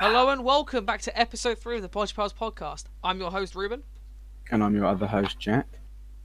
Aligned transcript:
Hello 0.00 0.30
and 0.30 0.42
welcome 0.42 0.86
back 0.86 1.02
to 1.02 1.20
episode 1.20 1.58
three 1.58 1.76
of 1.76 1.82
the 1.82 1.88
Podge 1.90 2.16
Pals 2.16 2.32
podcast. 2.32 2.84
I'm 3.04 3.20
your 3.20 3.30
host 3.30 3.54
Ruben. 3.54 3.82
And 4.50 4.64
I'm 4.64 4.74
your 4.74 4.86
other 4.86 5.06
host, 5.06 5.38
Jack. 5.38 5.66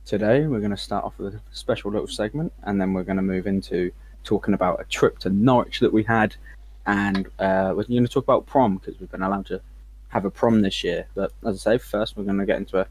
Today, 0.06 0.48
we're 0.48 0.60
going 0.62 0.72
to 0.72 0.78
start 0.78 1.04
off 1.04 1.18
with 1.18 1.36
a 1.36 1.42
special 1.52 1.92
little 1.92 2.08
segment, 2.08 2.54
and 2.64 2.80
then 2.80 2.94
we're 2.94 3.04
going 3.04 3.18
to 3.18 3.22
move 3.22 3.48
into 3.48 3.92
talking 4.24 4.54
about 4.54 4.80
a 4.80 4.86
trip 4.86 5.20
to 5.20 5.30
Norwich 5.30 5.82
that 5.82 5.92
we 5.92 6.04
had, 6.04 6.38
and 6.86 7.28
uh, 7.40 7.74
we're 7.76 7.84
going 7.84 8.06
to 8.06 8.08
talk 8.08 8.24
about 8.24 8.46
prom 8.46 8.78
because 8.78 8.98
we've 8.98 9.12
been 9.12 9.24
allowed 9.24 9.48
to 9.48 9.60
have 10.08 10.24
a 10.24 10.32
prom 10.32 10.62
this 10.62 10.82
year. 10.82 11.06
But 11.14 11.34
as 11.46 11.68
I 11.68 11.74
say, 11.74 11.78
first 11.78 12.16
we're 12.16 12.24
going 12.24 12.40
to 12.40 12.46
get 12.46 12.60
into 12.60 12.80
a 12.80 12.88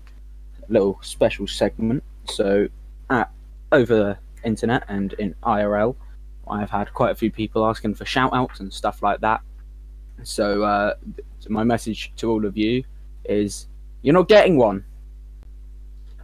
little 0.69 0.99
special 1.01 1.47
segment. 1.47 2.05
So, 2.27 2.69
at 3.09 3.31
over 3.73 3.97
the 3.97 4.19
internet 4.47 4.85
and 4.89 5.15
in 5.15 5.35
IRL, 5.45 5.97
I've 6.47 6.69
had 6.69 6.93
quite 6.93 7.13
a 7.13 7.15
few 7.15 7.31
people 7.31 7.65
asking 7.65 7.95
for 7.95 8.05
shout 8.05 8.35
outs 8.35 8.61
and 8.61 8.71
stuff 8.71 9.03
like 9.03 9.21
that. 9.21 9.41
So, 10.23 10.63
uh, 10.63 10.95
my 11.49 11.65
message 11.65 12.13
to 12.17 12.31
all 12.31 12.47
of 12.47 12.57
you 12.57 12.85
is 13.25 13.67
you're 14.03 14.15
not 14.15 14.29
getting 14.29 14.57
one. 14.57 14.85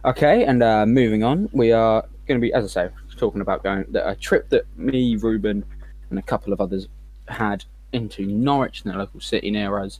Okay, 0.03 0.45
and 0.45 0.63
uh, 0.63 0.85
moving 0.85 1.23
on, 1.23 1.49
we 1.51 1.71
are 1.71 2.03
going 2.27 2.39
to 2.39 2.41
be, 2.41 2.53
as 2.53 2.65
I 2.65 2.87
say, 2.87 2.93
talking 3.17 3.41
about 3.41 3.63
going 3.63 3.85
a 3.93 4.15
trip 4.15 4.49
that 4.49 4.65
me, 4.77 5.15
Ruben, 5.15 5.63
and 6.09 6.17
a 6.17 6.21
couple 6.23 6.53
of 6.53 6.59
others 6.61 6.87
had 7.27 7.63
into 7.93 8.25
Norwich, 8.25 8.83
the 8.83 8.93
local 8.93 9.19
city 9.19 9.51
near 9.51 9.77
us, 9.79 9.99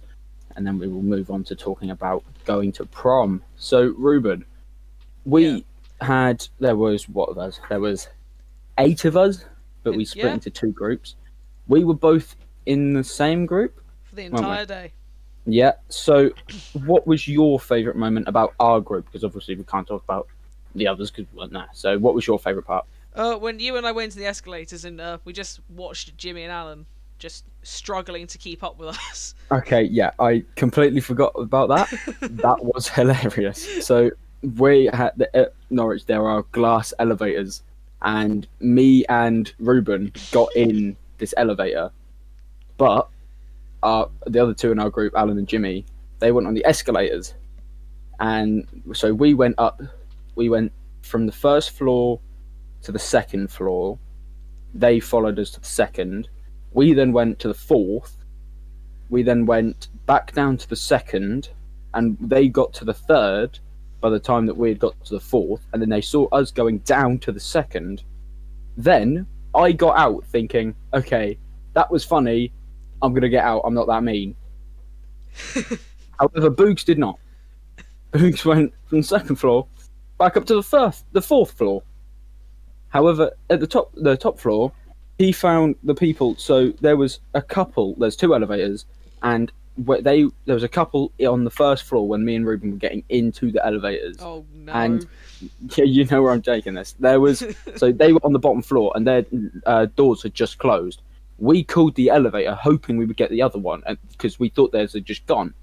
and 0.55 0.66
then 0.66 0.80
we 0.80 0.88
will 0.88 1.04
move 1.04 1.30
on 1.30 1.44
to 1.46 1.55
talking 1.55 1.91
about 1.91 2.23
going 2.46 2.71
to 2.73 2.85
prom. 2.85 3.44
So, 3.58 3.94
Ruben, 3.98 4.46
we 5.26 5.48
Yeah. 5.48 5.60
had 6.02 6.48
there 6.60 6.76
was 6.76 7.08
what 7.08 7.30
of 7.30 7.38
us? 7.38 7.60
There 7.70 7.80
was 7.80 8.08
eight 8.80 9.05
of 9.05 9.16
us, 9.16 9.46
but 9.84 9.96
we 9.96 10.05
split 10.05 10.26
Yeah. 10.26 10.34
into 10.34 10.49
two 10.49 10.71
groups. 10.71 11.16
We 11.68 11.84
were 11.84 11.94
both 11.94 12.35
in 12.66 12.94
the 12.94 13.04
same 13.04 13.46
group. 13.46 13.80
For 14.11 14.17
the 14.17 14.23
entire 14.23 14.65
day. 14.65 14.91
Yeah. 15.45 15.73
So, 15.89 16.31
what 16.73 17.07
was 17.07 17.27
your 17.27 17.59
favourite 17.59 17.97
moment 17.97 18.27
about 18.27 18.53
our 18.59 18.81
group? 18.81 19.05
Because 19.05 19.23
obviously 19.23 19.55
we 19.55 19.63
can't 19.63 19.87
talk 19.87 20.03
about 20.03 20.27
the 20.76 20.87
others 20.87 21.09
because 21.09 21.31
we 21.31 21.40
weren't 21.40 21.53
there. 21.53 21.70
So, 21.73 21.98
what 21.98 22.13
was 22.13 22.27
your 22.27 22.37
favourite 22.37 22.68
part? 22.68 22.85
Uh, 23.15 23.35
when 23.35 23.59
you 23.59 23.77
and 23.77 23.87
I 23.87 23.93
went 23.93 24.12
to 24.12 24.20
the 24.20 24.26
escalators 24.26 24.85
and 24.85 24.99
uh, 25.01 25.18
we 25.23 25.34
just 25.34 25.62
watched 25.70 26.18
Jimmy 26.18 26.43
and 26.43 26.51
Alan 26.51 26.85
just 27.20 27.45
struggling 27.63 28.27
to 28.27 28.37
keep 28.37 28.63
up 28.63 28.77
with 28.77 28.90
us. 29.09 29.34
Okay, 29.49 29.84
yeah, 29.84 30.12
I 30.20 30.43
completely 30.55 30.99
forgot 30.99 31.31
about 31.35 31.70
that. 31.70 31.90
that 32.21 32.63
was 32.63 32.90
hilarious. 32.90 33.85
So 33.85 34.12
we 34.57 34.90
had 34.93 35.13
the, 35.15 35.34
at 35.35 35.53
Norwich. 35.70 36.05
There 36.05 36.27
are 36.27 36.43
glass 36.51 36.93
elevators, 36.99 37.63
and 38.01 38.46
me 38.59 39.05
and 39.05 39.53
Ruben 39.59 40.12
got 40.31 40.53
in 40.55 40.98
this 41.20 41.34
elevator, 41.37 41.91
but 42.77 43.07
uh, 43.84 44.05
the 44.27 44.40
other 44.40 44.54
two 44.54 44.71
in 44.71 44.79
our 44.79 44.90
group, 44.90 45.13
Alan 45.15 45.37
and 45.37 45.48
Jimmy, 45.48 45.85
they 46.20 46.32
went 46.32 46.48
on 46.48 46.54
the 46.54 46.65
escalators, 46.65 47.34
and 48.20 48.68
so 48.93 49.13
we 49.13 49.34
went 49.34 49.55
up. 49.57 49.82
We 50.35 50.49
went 50.49 50.71
from 51.01 51.26
the 51.26 51.32
first 51.32 51.71
floor 51.71 52.20
to 52.84 52.91
the 52.91 52.99
second 52.99 53.52
floor. 53.52 53.98
They 54.74 54.99
followed 54.99 55.40
us 55.40 55.52
to 55.52 55.59
the 55.59 55.68
second. 55.68 56.29
We 56.74 56.93
then 56.93 57.12
went 57.12 57.40
to 57.40 57.48
the 57.48 57.54
fourth 57.54 58.21
we 59.12 59.24
then 59.24 59.46
went 59.46 59.90
back 60.07 60.34
down 60.34 60.57
to 60.57 60.68
the 60.68 60.76
second, 60.76 61.49
and 61.93 62.18
they 62.21 62.48
got 62.48 62.74
to 62.76 62.85
the 62.85 62.93
third 62.93 63.59
by 63.99 64.09
the 64.09 64.19
time 64.19 64.46
that 64.47 64.57
we 64.57 64.69
had 64.69 64.79
got 64.79 65.03
to 65.06 65.13
the 65.13 65.19
fourth, 65.19 65.68
and 65.72 65.81
then 65.81 65.90
they 65.90 66.02
saw 66.02 66.28
us 66.29 66.50
going 66.50 66.79
down 66.79 67.19
to 67.19 67.31
the 67.31 67.40
second. 67.40 68.03
Then 68.78 69.28
I 69.53 69.74
got 69.74 69.97
out 69.97 70.25
thinking, 70.25 70.74
okay, 70.94 71.38
that 71.74 71.91
was 71.91 72.06
funny. 72.06 72.53
I'm 73.02 73.13
gonna 73.13 73.30
get 73.30 73.44
out. 73.44 73.62
I'm 73.66 73.74
not 73.74 73.88
that 73.88 74.03
mean. 74.03 74.35
However, 76.19 76.52
Boogs 76.52 76.84
did 76.85 76.97
not. 77.00 77.18
Boogs 78.12 78.44
went 78.46 78.74
from 78.88 79.00
the 79.00 79.03
second 79.08 79.38
floor 79.38 79.68
back 80.18 80.38
up 80.38 80.46
to 80.46 80.56
the 80.56 80.63
first, 80.63 81.06
the 81.13 81.22
fourth 81.22 81.52
floor. 81.53 81.81
However, 82.90 83.31
at 83.50 83.59
the 83.59 83.68
top, 83.68 83.92
the 83.96 84.18
top 84.18 84.38
floor, 84.40 84.72
he 85.18 85.31
found 85.31 85.75
the 85.84 85.96
people. 85.96 86.36
So 86.38 86.72
there 86.81 86.98
was 86.98 87.20
a 87.34 87.42
couple. 87.42 87.96
There's 87.96 88.16
two 88.16 88.36
elevators, 88.36 88.86
and 89.24 89.52
where 89.86 90.02
they 90.02 90.25
there 90.46 90.54
was 90.56 90.64
a 90.64 90.68
couple 90.68 91.12
on 91.25 91.46
the 91.46 91.50
first 91.50 91.84
floor 91.86 92.06
when 92.08 92.25
me 92.25 92.36
and 92.36 92.46
Ruben 92.46 92.72
were 92.72 92.78
getting 92.78 93.04
into 93.09 93.52
the 93.52 93.66
elevators. 93.66 94.18
Oh 94.20 94.46
no. 94.54 94.74
And- 94.74 95.08
Yeah, 95.75 95.86
you 95.86 96.06
know 96.06 96.22
where 96.22 96.34
I'm 96.34 96.42
taking 96.44 96.75
this. 96.75 96.94
There 97.00 97.20
was 97.20 97.44
so 97.78 97.92
they 97.92 98.14
were 98.14 98.20
on 98.24 98.34
the 98.34 98.40
bottom 98.40 98.62
floor, 98.62 98.92
and 98.94 99.08
their 99.08 99.25
uh, 99.66 99.88
doors 99.96 100.22
had 100.22 100.34
just 100.36 100.58
closed. 100.59 101.02
We 101.41 101.63
called 101.63 101.96
the 101.96 102.09
elevator, 102.09 102.53
hoping 102.53 102.97
we 102.97 103.06
would 103.06 103.18
get 103.18 103.31
the 103.31 103.41
other 103.41 103.57
one, 103.57 103.81
because 104.12 104.40
we 104.40 104.50
thought 104.50 104.72
theirs 104.72 104.94
had 104.94 105.06
just 105.06 105.25
gone, 105.25 105.56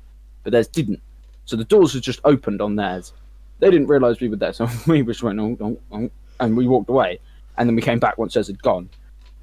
but 0.42 0.52
theirs 0.52 0.66
didn't. 0.66 1.00
So 1.44 1.54
the 1.54 1.62
doors 1.62 1.92
had 1.92 2.02
just 2.02 2.18
opened 2.24 2.60
on 2.60 2.74
theirs. 2.74 3.12
They 3.60 3.70
didn't 3.70 3.86
realise 3.86 4.20
we 4.20 4.28
were 4.28 4.34
there, 4.34 4.52
so 4.52 4.68
we 4.88 5.02
just 5.02 5.22
went, 5.22 5.38
oh, 5.38 5.56
oh, 5.60 5.78
oh, 5.92 6.10
and 6.40 6.56
we 6.56 6.66
walked 6.66 6.90
away. 6.90 7.20
And 7.56 7.68
then 7.68 7.76
we 7.76 7.82
came 7.82 8.00
back 8.00 8.18
once 8.18 8.34
theirs 8.34 8.48
had 8.48 8.60
gone. 8.60 8.90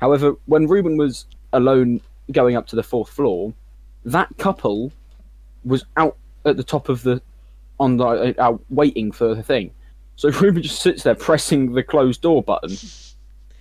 However, 0.02 0.36
when 0.46 0.68
Ruben 0.68 0.98
was 0.98 1.26
alone 1.54 2.02
going 2.34 2.58
up 2.58 2.68
to 2.68 2.76
the 2.76 2.84
fourth 2.84 3.10
floor, 3.10 3.54
that 4.04 4.28
couple 4.38 4.92
was 5.64 5.86
out 5.96 6.18
at 6.44 6.58
the 6.58 6.64
top 6.64 6.90
of 6.90 7.02
the, 7.04 7.22
on 7.80 7.96
the, 7.96 8.36
uh, 8.38 8.58
waiting 8.70 9.14
for 9.14 9.34
the 9.34 9.42
thing. 9.42 9.72
So 10.18 10.30
Ruben 10.42 10.64
just 10.64 10.82
sits 10.82 11.04
there 11.04 11.16
pressing 11.16 11.74
the 11.74 11.84
closed 11.84 12.22
door 12.22 12.44
button, 12.44 12.72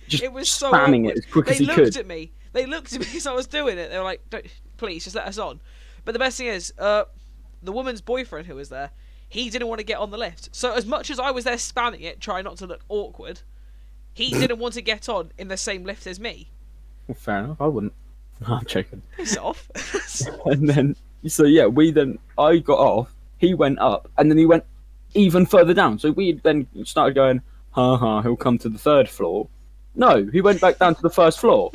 just 0.07 0.23
it 0.23 0.33
was 0.33 0.49
so 0.49 0.73
spamming 0.73 1.05
awkward. 1.05 1.17
it 1.17 1.25
as 1.25 1.31
quick 1.31 1.45
they 1.45 1.51
as 1.53 1.59
he 1.59 1.67
could. 1.67 1.77
They 1.77 1.83
looked 1.83 1.97
at 1.97 2.07
me. 2.07 2.31
They 2.55 2.65
looked 2.65 2.93
at 2.93 3.01
me 3.01 3.07
as 3.15 3.27
I 3.27 3.33
was 3.33 3.47
doing 3.47 3.77
it. 3.77 3.91
They 3.91 3.97
were 3.97 4.03
like, 4.03 4.21
Don't, 4.29 4.45
"Please, 4.77 5.03
just 5.03 5.15
let 5.15 5.27
us 5.27 5.37
on." 5.37 5.59
But 6.05 6.13
the 6.13 6.19
best 6.19 6.37
thing 6.37 6.47
is, 6.47 6.73
uh, 6.79 7.03
the 7.61 7.73
woman's 7.73 7.99
boyfriend 7.99 8.47
who 8.47 8.55
was 8.55 8.69
there, 8.69 8.91
he 9.27 9.49
didn't 9.49 9.67
want 9.67 9.79
to 9.79 9.85
get 9.85 9.97
on 9.97 10.09
the 10.09 10.17
lift. 10.17 10.55
So 10.55 10.71
as 10.71 10.85
much 10.85 11.11
as 11.11 11.19
I 11.19 11.31
was 11.31 11.43
there 11.43 11.57
spamming 11.57 12.03
it, 12.03 12.21
trying 12.21 12.45
not 12.45 12.57
to 12.57 12.65
look 12.65 12.81
awkward, 12.87 13.41
he 14.13 14.29
didn't 14.39 14.59
want 14.59 14.73
to 14.75 14.81
get 14.81 15.09
on 15.09 15.31
in 15.37 15.49
the 15.49 15.57
same 15.57 15.83
lift 15.83 16.07
as 16.07 16.17
me. 16.17 16.49
Well, 17.07 17.15
fair 17.15 17.39
enough. 17.39 17.59
I 17.59 17.67
wouldn't. 17.67 17.93
I'm 18.47 18.65
joking. 18.65 19.01
Piss 19.17 19.35
off. 19.41 19.69
And 20.45 20.69
then, 20.69 20.95
so 21.27 21.43
yeah, 21.43 21.65
we 21.65 21.91
then 21.91 22.19
I 22.37 22.59
got 22.59 22.79
off. 22.79 23.13
He 23.37 23.53
went 23.53 23.79
up, 23.79 24.09
and 24.17 24.31
then 24.31 24.37
he 24.37 24.45
went 24.45 24.63
even 25.13 25.45
further 25.45 25.73
down. 25.73 25.99
So 25.99 26.11
we 26.11 26.39
then 26.43 26.67
started 26.85 27.15
going, 27.15 27.41
ha 27.71 27.97
ha. 27.97 28.21
He'll 28.21 28.37
come 28.37 28.57
to 28.59 28.69
the 28.69 28.79
third 28.79 29.09
floor. 29.09 29.49
No, 29.93 30.25
he 30.31 30.39
went 30.39 30.61
back 30.61 30.79
down 30.79 30.95
to 30.95 31.01
the 31.01 31.09
first 31.09 31.39
floor. 31.39 31.71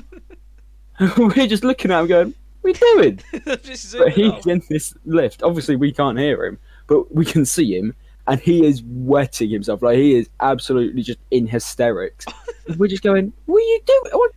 We're 1.17 1.47
just 1.47 1.65
looking 1.65 1.91
at 1.91 2.01
him, 2.01 2.07
going, 2.07 2.35
"What 2.61 2.83
are 2.83 2.87
you 2.87 3.03
doing?" 3.03 3.21
But 3.45 4.13
he's 4.13 4.47
in 4.47 4.63
this 4.69 4.95
lift. 5.05 5.43
Obviously, 5.43 5.77
we 5.77 5.93
can't 5.93 6.19
hear 6.19 6.45
him, 6.45 6.59
but 6.87 7.15
we 7.15 7.25
can 7.25 7.47
see 7.47 7.77
him, 7.77 7.95
and 8.27 8.39
he 8.39 8.67
is 8.67 8.83
wetting 8.85 9.51
himself. 9.51 9.83
Like 9.83 9.97
he 9.97 10.15
is 10.17 10.29
absolutely 10.41 11.03
just 11.03 11.19
in 11.31 11.47
hysterics. 11.47 12.27
We're 12.77 12.89
just 12.89 13.03
going, 13.03 13.33
"What 13.47 13.59
are 13.59 13.61
you 13.61 13.81
doing?" 13.87 14.13
What? 14.13 14.33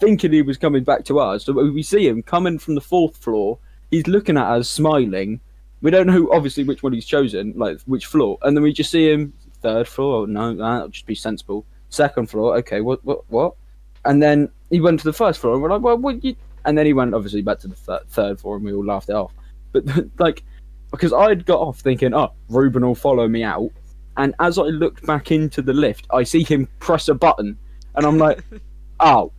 Thinking 0.00 0.32
he 0.32 0.42
was 0.42 0.58
coming 0.58 0.82
back 0.82 1.04
to 1.04 1.20
us. 1.20 1.44
So 1.44 1.52
we 1.52 1.82
see 1.84 2.08
him 2.08 2.22
coming 2.24 2.58
from 2.58 2.74
the 2.74 2.80
fourth 2.80 3.16
floor. 3.16 3.58
He's 3.92 4.08
looking 4.08 4.36
at 4.36 4.46
us, 4.46 4.68
smiling. 4.68 5.40
We 5.80 5.92
don't 5.92 6.08
know, 6.08 6.28
obviously, 6.32 6.64
which 6.64 6.82
one 6.82 6.92
he's 6.92 7.06
chosen, 7.06 7.52
like 7.56 7.80
which 7.82 8.06
floor. 8.06 8.38
And 8.42 8.56
then 8.56 8.64
we 8.64 8.72
just 8.72 8.90
see 8.90 9.08
him 9.08 9.32
third 9.60 9.86
floor. 9.86 10.22
Oh, 10.22 10.24
no, 10.24 10.54
that'll 10.54 10.88
just 10.88 11.06
be 11.06 11.14
sensible. 11.14 11.64
Second 11.88 12.28
floor. 12.30 12.56
Okay, 12.58 12.80
what, 12.80 13.04
what, 13.04 13.30
what? 13.30 13.54
And 14.04 14.20
then 14.20 14.50
he 14.72 14.80
went 14.80 14.98
to 15.00 15.04
the 15.04 15.12
first 15.12 15.38
floor, 15.38 15.52
and 15.54 15.62
we're 15.62 15.70
like, 15.70 15.82
"Well, 15.82 15.98
what 15.98 16.24
you?" 16.24 16.34
And 16.64 16.76
then 16.76 16.86
he 16.86 16.92
went 16.92 17.14
obviously 17.14 17.42
back 17.42 17.58
to 17.60 17.68
the 17.68 17.76
third, 17.76 18.08
third 18.08 18.40
floor, 18.40 18.56
and 18.56 18.64
we 18.64 18.72
all 18.72 18.84
laughed 18.84 19.10
it 19.10 19.14
off. 19.14 19.32
But 19.70 19.84
like, 20.18 20.42
because 20.90 21.12
I'd 21.12 21.46
got 21.46 21.60
off 21.60 21.78
thinking, 21.78 22.14
"Oh, 22.14 22.32
Ruben 22.48 22.84
will 22.84 22.94
follow 22.94 23.28
me 23.28 23.44
out," 23.44 23.70
and 24.16 24.34
as 24.40 24.58
I 24.58 24.62
looked 24.62 25.06
back 25.06 25.30
into 25.30 25.62
the 25.62 25.74
lift, 25.74 26.06
I 26.10 26.24
see 26.24 26.42
him 26.42 26.66
press 26.80 27.08
a 27.08 27.14
button, 27.14 27.56
and 27.94 28.06
I'm 28.06 28.18
like, 28.18 28.42
"Oh, 29.00 29.30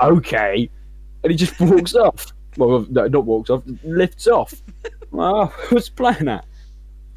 okay," 0.00 0.70
and 1.22 1.30
he 1.30 1.36
just 1.36 1.60
walks 1.60 1.94
off. 2.06 2.32
Well, 2.56 2.86
no, 2.90 3.06
not 3.06 3.26
walks 3.26 3.50
off, 3.50 3.62
lifts 3.84 4.26
off. 4.26 4.54
Well, 5.12 5.52
I 5.70 5.74
was 5.74 5.88
playing 5.88 6.24
that. 6.24 6.46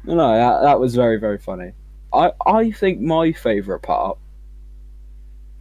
No, 0.04 0.16
that, 0.16 0.62
that 0.62 0.78
was 0.78 0.94
very, 0.94 1.18
very 1.18 1.38
funny. 1.38 1.72
I, 2.12 2.30
I 2.46 2.70
think 2.70 3.00
my 3.00 3.32
favourite 3.32 3.82
part 3.82 4.18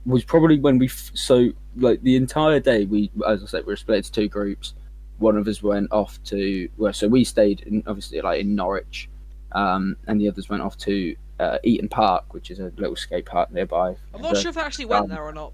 was 0.05 0.23
probably 0.23 0.59
when 0.59 0.77
we 0.77 0.87
f- 0.87 1.11
so 1.13 1.49
like 1.77 2.01
the 2.03 2.15
entire 2.15 2.59
day 2.59 2.85
we 2.85 3.09
as 3.27 3.41
I 3.43 3.45
said 3.47 3.65
we 3.65 3.71
were 3.73 3.77
split 3.77 3.97
into 3.97 4.11
two 4.11 4.27
groups. 4.27 4.73
One 5.19 5.37
of 5.37 5.47
us 5.47 5.63
went 5.63 5.91
off 5.91 6.21
to 6.25 6.67
well, 6.77 6.91
so 6.93 7.07
we 7.07 7.23
stayed 7.23 7.61
in 7.61 7.83
obviously 7.87 8.19
like 8.21 8.41
in 8.41 8.55
Norwich, 8.55 9.09
um, 9.53 9.95
and 10.07 10.19
the 10.19 10.27
others 10.27 10.49
went 10.49 10.61
off 10.63 10.77
to 10.79 11.15
uh, 11.39 11.57
Eaton 11.63 11.87
Park, 11.87 12.33
which 12.33 12.51
is 12.51 12.59
a 12.59 12.71
little 12.77 12.95
skate 12.95 13.25
park 13.25 13.51
nearby. 13.51 13.95
I'm 14.13 14.21
not 14.21 14.37
sure 14.37 14.49
if 14.49 14.55
they 14.55 14.61
actually 14.61 14.85
went 14.85 15.03
um, 15.05 15.09
there 15.09 15.23
or 15.23 15.31
not. 15.33 15.53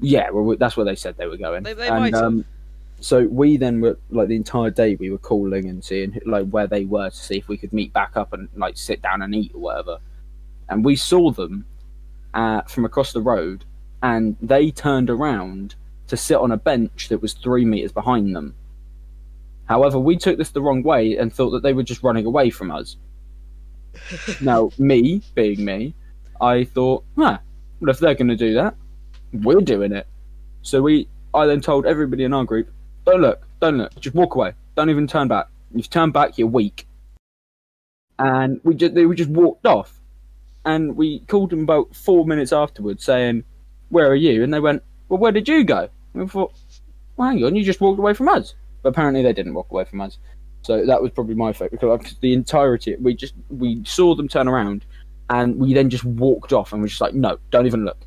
yeah, 0.00 0.30
well, 0.30 0.44
we- 0.44 0.56
that's 0.56 0.76
where 0.76 0.84
they 0.86 0.94
said 0.96 1.16
they 1.16 1.26
were 1.26 1.36
going. 1.36 1.62
They- 1.62 1.72
they 1.72 1.88
and, 1.88 2.14
um, 2.14 2.44
so 3.00 3.26
we 3.26 3.56
then 3.56 3.80
were 3.80 3.96
like 4.10 4.28
the 4.28 4.36
entire 4.36 4.70
day 4.70 4.96
we 4.96 5.10
were 5.10 5.18
calling 5.18 5.68
and 5.68 5.82
seeing 5.84 6.18
like 6.26 6.48
where 6.50 6.66
they 6.66 6.84
were 6.84 7.10
to 7.10 7.16
see 7.16 7.36
if 7.38 7.46
we 7.48 7.56
could 7.56 7.72
meet 7.72 7.92
back 7.92 8.16
up 8.16 8.32
and 8.32 8.48
like 8.56 8.76
sit 8.76 9.00
down 9.02 9.22
and 9.22 9.34
eat 9.34 9.52
or 9.54 9.60
whatever. 9.60 9.98
And 10.68 10.84
we 10.84 10.96
saw 10.96 11.30
them 11.30 11.64
uh, 12.34 12.62
from 12.62 12.84
across 12.84 13.12
the 13.12 13.20
road, 13.22 13.64
and 14.02 14.36
they 14.40 14.70
turned 14.70 15.10
around 15.10 15.74
to 16.08 16.16
sit 16.16 16.36
on 16.36 16.52
a 16.52 16.56
bench 16.56 17.08
that 17.08 17.20
was 17.22 17.34
three 17.34 17.64
meters 17.64 17.92
behind 17.92 18.34
them. 18.34 18.54
However, 19.66 19.98
we 19.98 20.16
took 20.16 20.38
this 20.38 20.50
the 20.50 20.62
wrong 20.62 20.82
way 20.82 21.16
and 21.16 21.32
thought 21.32 21.50
that 21.50 21.62
they 21.62 21.74
were 21.74 21.82
just 21.82 22.02
running 22.02 22.24
away 22.24 22.48
from 22.50 22.70
us. 22.70 22.96
now, 24.40 24.70
me, 24.78 25.22
being 25.34 25.64
me, 25.64 25.94
I 26.40 26.64
thought, 26.64 27.04
huh, 27.16 27.38
well, 27.80 27.90
if 27.90 27.98
they're 27.98 28.14
going 28.14 28.28
to 28.28 28.36
do 28.36 28.54
that, 28.54 28.74
we're 29.32 29.60
doing 29.60 29.92
it. 29.92 30.06
So 30.62 30.80
we, 30.82 31.08
I 31.34 31.46
then 31.46 31.60
told 31.60 31.86
everybody 31.86 32.24
in 32.24 32.32
our 32.32 32.44
group, 32.44 32.70
don't 33.04 33.20
look, 33.20 33.46
don't 33.60 33.76
look, 33.78 33.98
just 34.00 34.14
walk 34.14 34.34
away, 34.34 34.52
don't 34.74 34.90
even 34.90 35.06
turn 35.06 35.28
back. 35.28 35.48
If 35.70 35.76
you 35.76 35.82
turn 35.82 36.10
back, 36.10 36.38
you're 36.38 36.48
weak. 36.48 36.86
And 38.18 38.60
we 38.64 38.74
just, 38.74 38.94
we 38.94 39.14
just 39.14 39.30
walked 39.30 39.66
off, 39.66 40.00
and 40.68 40.96
we 40.96 41.20
called 41.20 41.50
them 41.50 41.62
about 41.62 41.96
four 41.96 42.24
minutes 42.24 42.52
afterwards, 42.52 43.02
saying, 43.04 43.44
"Where 43.88 44.08
are 44.08 44.14
you?" 44.14 44.42
And 44.44 44.52
they 44.52 44.60
went, 44.60 44.82
"Well, 45.08 45.18
where 45.18 45.32
did 45.32 45.48
you 45.48 45.64
go?" 45.64 45.88
And 46.14 46.22
we 46.22 46.28
thought, 46.28 46.52
well, 47.18 47.28
hang 47.28 47.44
on, 47.44 47.56
you 47.56 47.64
just 47.64 47.80
walked 47.80 47.98
away 47.98 48.14
from 48.14 48.28
us. 48.28 48.54
But 48.82 48.90
apparently 48.90 49.22
they 49.22 49.32
didn't 49.32 49.54
walk 49.54 49.70
away 49.70 49.84
from 49.84 50.00
us. 50.00 50.18
So 50.62 50.86
that 50.86 51.02
was 51.02 51.10
probably 51.10 51.34
my 51.34 51.52
fault 51.52 51.70
because 51.70 52.16
the 52.20 52.32
entirety 52.32 52.96
we 52.96 53.14
just 53.14 53.34
we 53.48 53.84
saw 53.84 54.14
them 54.14 54.28
turn 54.28 54.48
around 54.48 54.84
and 55.30 55.56
we 55.56 55.74
then 55.74 55.90
just 55.90 56.04
walked 56.04 56.52
off 56.52 56.72
and 56.72 56.80
we're 56.80 56.88
just 56.88 57.00
like, 57.00 57.14
no, 57.14 57.38
don't 57.50 57.66
even 57.66 57.84
look. 57.84 57.98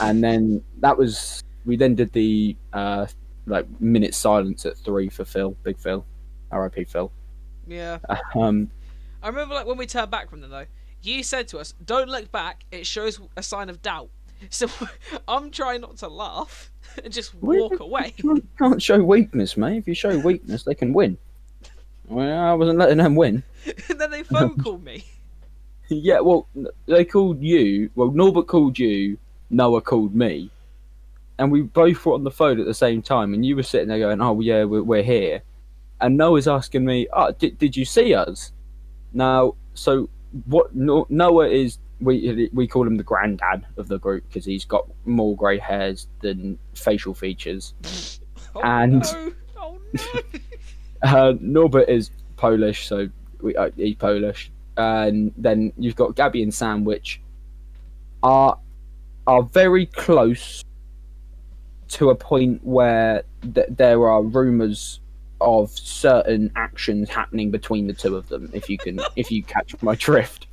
and 0.00 0.22
then 0.24 0.62
that 0.78 0.96
was 0.98 1.42
we 1.64 1.76
then 1.76 1.94
did 1.94 2.12
the 2.12 2.56
uh 2.72 3.06
like 3.46 3.66
minute 3.80 4.14
silence 4.14 4.66
at 4.66 4.76
three 4.76 5.08
for 5.08 5.24
Phil, 5.24 5.56
Big 5.62 5.78
Phil, 5.78 6.04
R.I.P. 6.50 6.84
Phil. 6.84 7.12
Yeah. 7.66 7.98
Um, 8.34 8.70
I 9.22 9.28
remember 9.28 9.54
like 9.54 9.66
when 9.66 9.76
we 9.76 9.86
turned 9.86 10.10
back 10.10 10.30
from 10.30 10.40
them 10.40 10.50
though, 10.50 10.66
you 11.02 11.22
said 11.22 11.48
to 11.48 11.58
us, 11.58 11.74
"Don't 11.84 12.08
look 12.08 12.30
back. 12.32 12.64
It 12.70 12.86
shows 12.86 13.20
a 13.36 13.42
sign 13.42 13.68
of 13.68 13.82
doubt." 13.82 14.10
So 14.50 14.68
I'm 15.28 15.50
trying 15.50 15.80
not 15.80 15.96
to 15.98 16.08
laugh 16.08 16.70
and 17.04 17.12
just 17.12 17.34
walk 17.34 17.80
away. 17.80 18.14
You 18.18 18.42
can't 18.58 18.82
show 18.82 19.02
weakness, 19.02 19.56
mate. 19.56 19.78
If 19.78 19.88
you 19.88 19.94
show 19.94 20.18
weakness, 20.18 20.64
they 20.64 20.74
can 20.74 20.92
win. 20.92 21.18
Well, 22.06 22.38
I 22.38 22.54
wasn't 22.54 22.78
letting 22.78 22.98
them 22.98 23.16
win. 23.16 23.42
and 23.88 24.00
then 24.00 24.10
they 24.10 24.22
phone 24.22 24.56
called 24.56 24.84
me. 24.84 25.04
yeah, 25.88 26.20
well, 26.20 26.46
they 26.86 27.04
called 27.04 27.42
you. 27.42 27.90
Well, 27.94 28.10
Norbert 28.12 28.46
called 28.46 28.78
you. 28.78 29.18
Noah 29.48 29.80
called 29.80 30.14
me, 30.14 30.50
and 31.38 31.52
we 31.52 31.62
both 31.62 32.04
were 32.04 32.14
on 32.14 32.24
the 32.24 32.30
phone 32.32 32.58
at 32.58 32.66
the 32.66 32.74
same 32.74 33.00
time. 33.00 33.32
And 33.32 33.46
you 33.46 33.54
were 33.54 33.62
sitting 33.62 33.88
there 33.88 33.98
going, 33.98 34.20
"Oh, 34.20 34.40
yeah, 34.40 34.64
we're, 34.64 34.82
we're 34.82 35.02
here," 35.02 35.42
and 36.00 36.16
Noah's 36.16 36.48
asking 36.48 36.84
me, 36.84 37.06
"Oh, 37.12 37.30
did, 37.32 37.58
did 37.58 37.76
you 37.76 37.84
see 37.84 38.12
us?" 38.14 38.52
Now, 39.12 39.54
so 39.74 40.08
what? 40.46 40.74
Noah 40.74 41.48
is 41.48 41.78
we 42.00 42.50
we 42.52 42.66
call 42.66 42.86
him 42.86 42.96
the 42.96 43.02
granddad 43.02 43.66
of 43.76 43.88
the 43.88 43.98
group 43.98 44.24
because 44.28 44.44
he's 44.44 44.64
got 44.64 44.86
more 45.04 45.36
grey 45.36 45.58
hairs 45.58 46.08
than 46.20 46.58
facial 46.74 47.14
features. 47.14 47.74
Oh, 48.54 48.60
and 48.62 49.02
no. 49.02 49.32
Oh, 49.56 49.78
no. 49.92 50.20
uh, 51.02 51.34
Norbert 51.40 51.88
is 51.88 52.10
Polish, 52.36 52.86
so 52.86 53.08
we, 53.40 53.56
uh, 53.56 53.70
he's 53.76 53.96
Polish. 53.96 54.50
And 54.76 55.32
then 55.38 55.72
you've 55.78 55.96
got 55.96 56.16
Gabby 56.16 56.42
and 56.42 56.52
Sam, 56.52 56.84
which 56.84 57.20
are 58.22 58.58
are 59.26 59.42
very 59.42 59.86
close 59.86 60.62
to 61.88 62.10
a 62.10 62.14
point 62.14 62.62
where 62.64 63.22
th- 63.54 63.68
there 63.70 64.08
are 64.08 64.22
rumours 64.22 65.00
of 65.40 65.70
certain 65.70 66.50
actions 66.56 67.08
happening 67.08 67.50
between 67.50 67.86
the 67.86 67.92
two 67.92 68.16
of 68.16 68.28
them. 68.28 68.50
If 68.52 68.68
you 68.68 68.78
can, 68.78 69.00
if 69.16 69.30
you 69.30 69.42
catch 69.42 69.80
my 69.82 69.94
drift. 69.94 70.46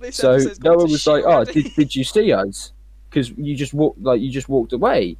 This 0.00 0.16
So 0.16 0.38
Noah 0.60 0.84
was 0.84 1.06
like, 1.06 1.24
"Oh, 1.26 1.44
did, 1.44 1.74
did 1.74 1.96
you 1.96 2.04
see 2.04 2.32
us? 2.32 2.72
Because 3.08 3.30
you 3.30 3.56
just 3.56 3.74
walked 3.74 4.00
like 4.00 4.20
you 4.20 4.30
just 4.30 4.48
walked 4.48 4.72
away." 4.72 5.16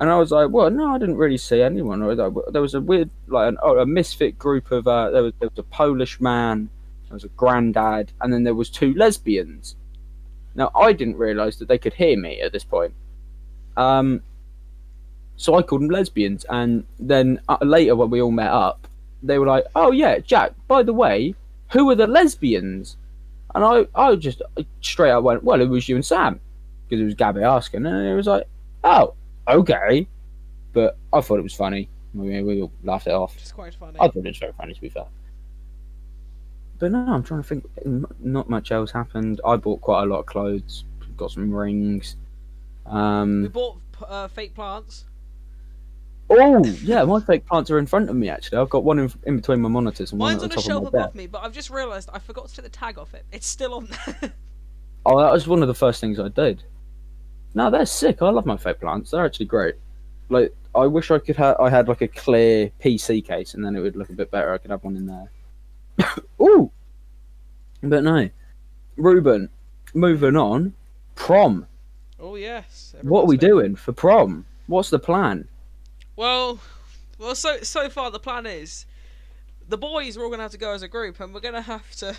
And 0.00 0.10
I 0.10 0.18
was 0.18 0.30
like, 0.30 0.50
"Well, 0.50 0.70
no, 0.70 0.94
I 0.94 0.98
didn't 0.98 1.16
really 1.16 1.38
see 1.38 1.62
anyone." 1.62 2.02
Or 2.02 2.14
There 2.14 2.60
was 2.60 2.74
a 2.74 2.80
weird, 2.80 3.10
like, 3.28 3.48
an, 3.48 3.58
oh, 3.62 3.78
a 3.78 3.86
misfit 3.86 4.38
group 4.38 4.70
of. 4.72 4.88
Uh, 4.88 5.10
there 5.10 5.22
was 5.22 5.32
there 5.38 5.48
was 5.48 5.58
a 5.58 5.62
Polish 5.62 6.20
man, 6.20 6.68
there 7.08 7.14
was 7.14 7.24
a 7.24 7.28
granddad, 7.28 8.12
and 8.20 8.32
then 8.32 8.42
there 8.42 8.54
was 8.54 8.68
two 8.68 8.92
lesbians. 8.94 9.76
Now 10.54 10.70
I 10.74 10.92
didn't 10.92 11.16
realise 11.16 11.56
that 11.56 11.68
they 11.68 11.78
could 11.78 11.94
hear 11.94 12.18
me 12.18 12.40
at 12.40 12.52
this 12.52 12.64
point. 12.64 12.94
Um, 13.76 14.22
so 15.36 15.54
I 15.54 15.62
called 15.62 15.82
them 15.82 15.88
lesbians, 15.90 16.44
and 16.48 16.84
then 16.98 17.40
uh, 17.48 17.58
later 17.62 17.96
when 17.96 18.10
we 18.10 18.20
all 18.22 18.30
met 18.30 18.50
up, 18.50 18.86
they 19.22 19.38
were 19.38 19.46
like, 19.46 19.64
"Oh 19.74 19.90
yeah, 19.90 20.18
Jack. 20.18 20.52
By 20.68 20.82
the 20.82 20.92
way, 20.92 21.34
who 21.72 21.88
are 21.90 21.94
the 21.94 22.06
lesbians?" 22.06 22.96
And 23.54 23.64
I, 23.64 23.86
I 23.94 24.16
just 24.16 24.42
straight 24.80 25.10
up 25.12 25.22
went, 25.24 25.44
"Well, 25.44 25.60
it 25.60 25.68
was 25.68 25.88
you 25.88 25.94
and 25.96 26.04
Sam," 26.04 26.40
because 26.88 27.00
it 27.00 27.04
was 27.04 27.14
Gabby 27.14 27.42
asking, 27.42 27.86
and 27.86 28.06
it 28.06 28.14
was 28.14 28.26
like, 28.26 28.46
"Oh, 28.84 29.14
okay." 29.48 30.06
But 30.72 30.96
I 31.12 31.20
thought 31.20 31.38
it 31.38 31.42
was 31.42 31.54
funny. 31.54 31.88
We, 32.14 32.42
we 32.42 32.62
all 32.62 32.72
laughed 32.82 33.06
it 33.06 33.12
off. 33.12 33.36
It's 33.38 33.52
quite 33.52 33.74
funny. 33.74 33.98
I 34.00 34.06
thought 34.08 34.16
it 34.16 34.24
was 34.26 34.38
very 34.38 34.52
funny, 34.52 34.74
to 34.74 34.80
be 34.80 34.88
fair. 34.88 35.06
But 36.78 36.90
no, 36.92 36.98
I'm 37.06 37.22
trying 37.22 37.42
to 37.42 37.48
think. 37.48 37.64
Not 38.20 38.50
much 38.50 38.72
else 38.72 38.90
happened. 38.90 39.40
I 39.46 39.56
bought 39.56 39.80
quite 39.80 40.02
a 40.02 40.06
lot 40.06 40.20
of 40.20 40.26
clothes. 40.26 40.84
Got 41.16 41.30
some 41.30 41.52
rings. 41.52 42.16
We 42.86 42.90
Um. 42.92 43.46
bought 43.48 43.78
uh, 44.08 44.26
fake 44.28 44.54
plants. 44.54 45.04
Oh, 46.30 46.64
yeah, 46.82 47.04
my 47.04 47.20
fake 47.20 47.46
plants 47.46 47.70
are 47.70 47.78
in 47.78 47.86
front 47.86 48.08
of 48.08 48.16
me. 48.16 48.28
Actually, 48.30 48.58
I've 48.58 48.70
got 48.70 48.82
one 48.82 48.98
in, 48.98 49.12
in 49.24 49.36
between 49.36 49.60
my 49.60 49.68
monitors 49.68 50.10
and 50.12 50.18
Mine's 50.18 50.36
one 50.38 50.44
on 50.44 50.46
a 50.46 50.48
the 50.48 50.54
top 50.54 50.64
shelf 50.64 50.86
of 50.86 50.92
my 50.92 50.98
bed. 50.98 51.04
above 51.04 51.14
me, 51.14 51.26
but 51.26 51.42
I've 51.44 51.52
just 51.52 51.70
realised 51.70 52.08
I 52.12 52.18
forgot 52.18 52.48
to 52.48 52.54
take 52.54 52.64
the 52.64 52.70
tag 52.70 52.98
off 52.98 53.12
it. 53.14 53.24
It's 53.32 53.46
still 53.46 53.74
on 53.74 53.88
there. 54.06 54.32
Oh, 55.06 55.20
that 55.20 55.32
was 55.32 55.46
one 55.46 55.60
of 55.60 55.68
the 55.68 55.74
first 55.74 56.00
things 56.00 56.18
I 56.18 56.28
did. 56.28 56.62
No, 57.52 57.70
they're 57.70 57.84
sick. 57.84 58.22
I 58.22 58.30
love 58.30 58.46
my 58.46 58.56
fake 58.56 58.80
plants. 58.80 59.10
They're 59.10 59.24
actually 59.26 59.44
great. 59.44 59.74
Like, 60.30 60.54
I 60.74 60.86
wish 60.86 61.10
I 61.10 61.18
could 61.18 61.36
have. 61.36 61.60
I 61.60 61.68
had 61.68 61.88
like 61.88 62.00
a 62.00 62.08
clear 62.08 62.70
PC 62.82 63.22
case, 63.22 63.52
and 63.52 63.62
then 63.62 63.76
it 63.76 63.80
would 63.80 63.96
look 63.96 64.08
a 64.08 64.14
bit 64.14 64.30
better. 64.30 64.54
I 64.54 64.56
could 64.56 64.70
have 64.70 64.82
one 64.82 64.96
in 64.96 65.04
there. 65.04 65.30
Ooh, 66.40 66.70
but 67.82 68.02
no, 68.02 68.30
Ruben. 68.96 69.50
Moving 69.92 70.36
on, 70.36 70.72
prom. 71.16 71.66
oh 72.18 72.36
yes. 72.36 72.94
What 73.02 73.24
are 73.24 73.26
we 73.26 73.36
doing 73.36 73.76
for 73.76 73.92
prom? 73.92 74.46
What's 74.68 74.88
the 74.88 74.98
plan? 74.98 75.46
Well, 76.16 76.60
well, 77.18 77.34
so 77.34 77.60
so 77.62 77.88
far 77.88 78.10
the 78.10 78.18
plan 78.18 78.46
is 78.46 78.86
the 79.68 79.78
boys 79.78 80.16
are 80.16 80.24
all 80.24 80.30
gonna 80.30 80.42
have 80.42 80.52
to 80.52 80.58
go 80.58 80.72
as 80.72 80.82
a 80.82 80.88
group, 80.88 81.20
and 81.20 81.34
we're 81.34 81.40
gonna 81.40 81.62
have 81.62 81.90
to. 81.96 82.16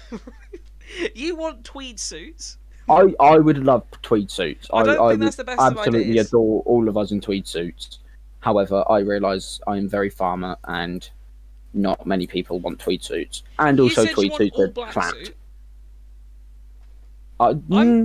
you 1.16 1.36
want 1.36 1.64
tweed 1.64 2.00
suits? 2.00 2.58
I 2.90 3.14
I 3.20 3.38
would 3.40 3.60
love 3.60 3.84
tweed 4.02 4.30
suits. 4.30 4.68
I 4.74 4.84
don't 4.84 4.98
think 4.98 5.10
would 5.10 5.22
that's 5.22 5.36
the 5.38 5.44
best 5.44 5.60
of 5.60 5.78
absolutely 5.78 6.12
ideas. 6.12 6.28
adore 6.28 6.62
all 6.66 6.88
of 6.88 6.98
us 6.98 7.12
in 7.12 7.22
tweed 7.22 7.48
suits. 7.48 8.00
However, 8.40 8.84
I 8.90 9.00
realise 9.00 9.60
I 9.66 9.78
am 9.78 9.90
very 9.90 10.10
farmer 10.10 10.56
and 10.66 11.10
not 11.74 12.06
many 12.06 12.28
people 12.28 12.60
want 12.60 12.80
tweed 12.80 13.04
suits. 13.04 13.44
And 13.60 13.80
also 13.80 14.06
tweed 14.06 14.34
suits 14.36 14.60
are 14.60 14.70
clamped. 14.70 15.28
suit. 15.28 15.36
I, 17.40 17.50
I'm 17.50 17.60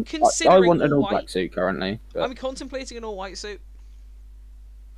mm, 0.04 0.46
I- 0.48 0.54
I, 0.54 0.58
want 0.60 0.82
an 0.82 0.92
all 0.92 1.04
all 1.04 1.10
black 1.10 1.28
suit 1.28 1.52
currently. 1.52 2.00
But 2.12 2.22
I'm 2.22 2.34
contemplating 2.34 2.96
an 2.98 3.04
all 3.04 3.16
white 3.16 3.38
suit. 3.38 3.60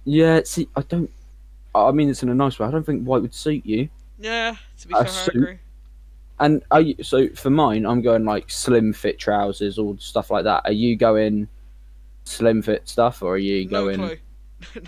Yeah, 0.04 0.40
see, 0.44 0.68
I 0.76 0.82
don't. 0.82 1.10
I 1.74 1.90
mean, 1.92 2.10
it's 2.10 2.22
in 2.22 2.28
a 2.28 2.34
nice 2.34 2.58
way. 2.58 2.66
I 2.66 2.70
don't 2.70 2.84
think 2.84 3.04
white 3.04 3.22
would 3.22 3.34
suit 3.34 3.64
you. 3.64 3.88
Yeah, 4.18 4.56
to 4.80 4.88
be 4.88 4.94
fair? 4.94 5.06
I 5.08 5.24
agree. 5.34 5.58
And 6.40 6.62
are 6.70 6.80
you, 6.80 7.02
so 7.02 7.28
for 7.30 7.50
mine, 7.50 7.86
I'm 7.86 8.02
going 8.02 8.24
like 8.24 8.50
slim 8.50 8.92
fit 8.92 9.18
trousers 9.18 9.78
or 9.78 9.96
stuff 9.98 10.30
like 10.30 10.44
that. 10.44 10.62
Are 10.64 10.72
you 10.72 10.96
going 10.96 11.48
slim 12.24 12.62
fit 12.62 12.88
stuff, 12.88 13.22
or 13.22 13.34
are 13.34 13.38
you 13.38 13.68
No 13.68 13.84
going? 13.84 13.96
clue. 13.96 14.16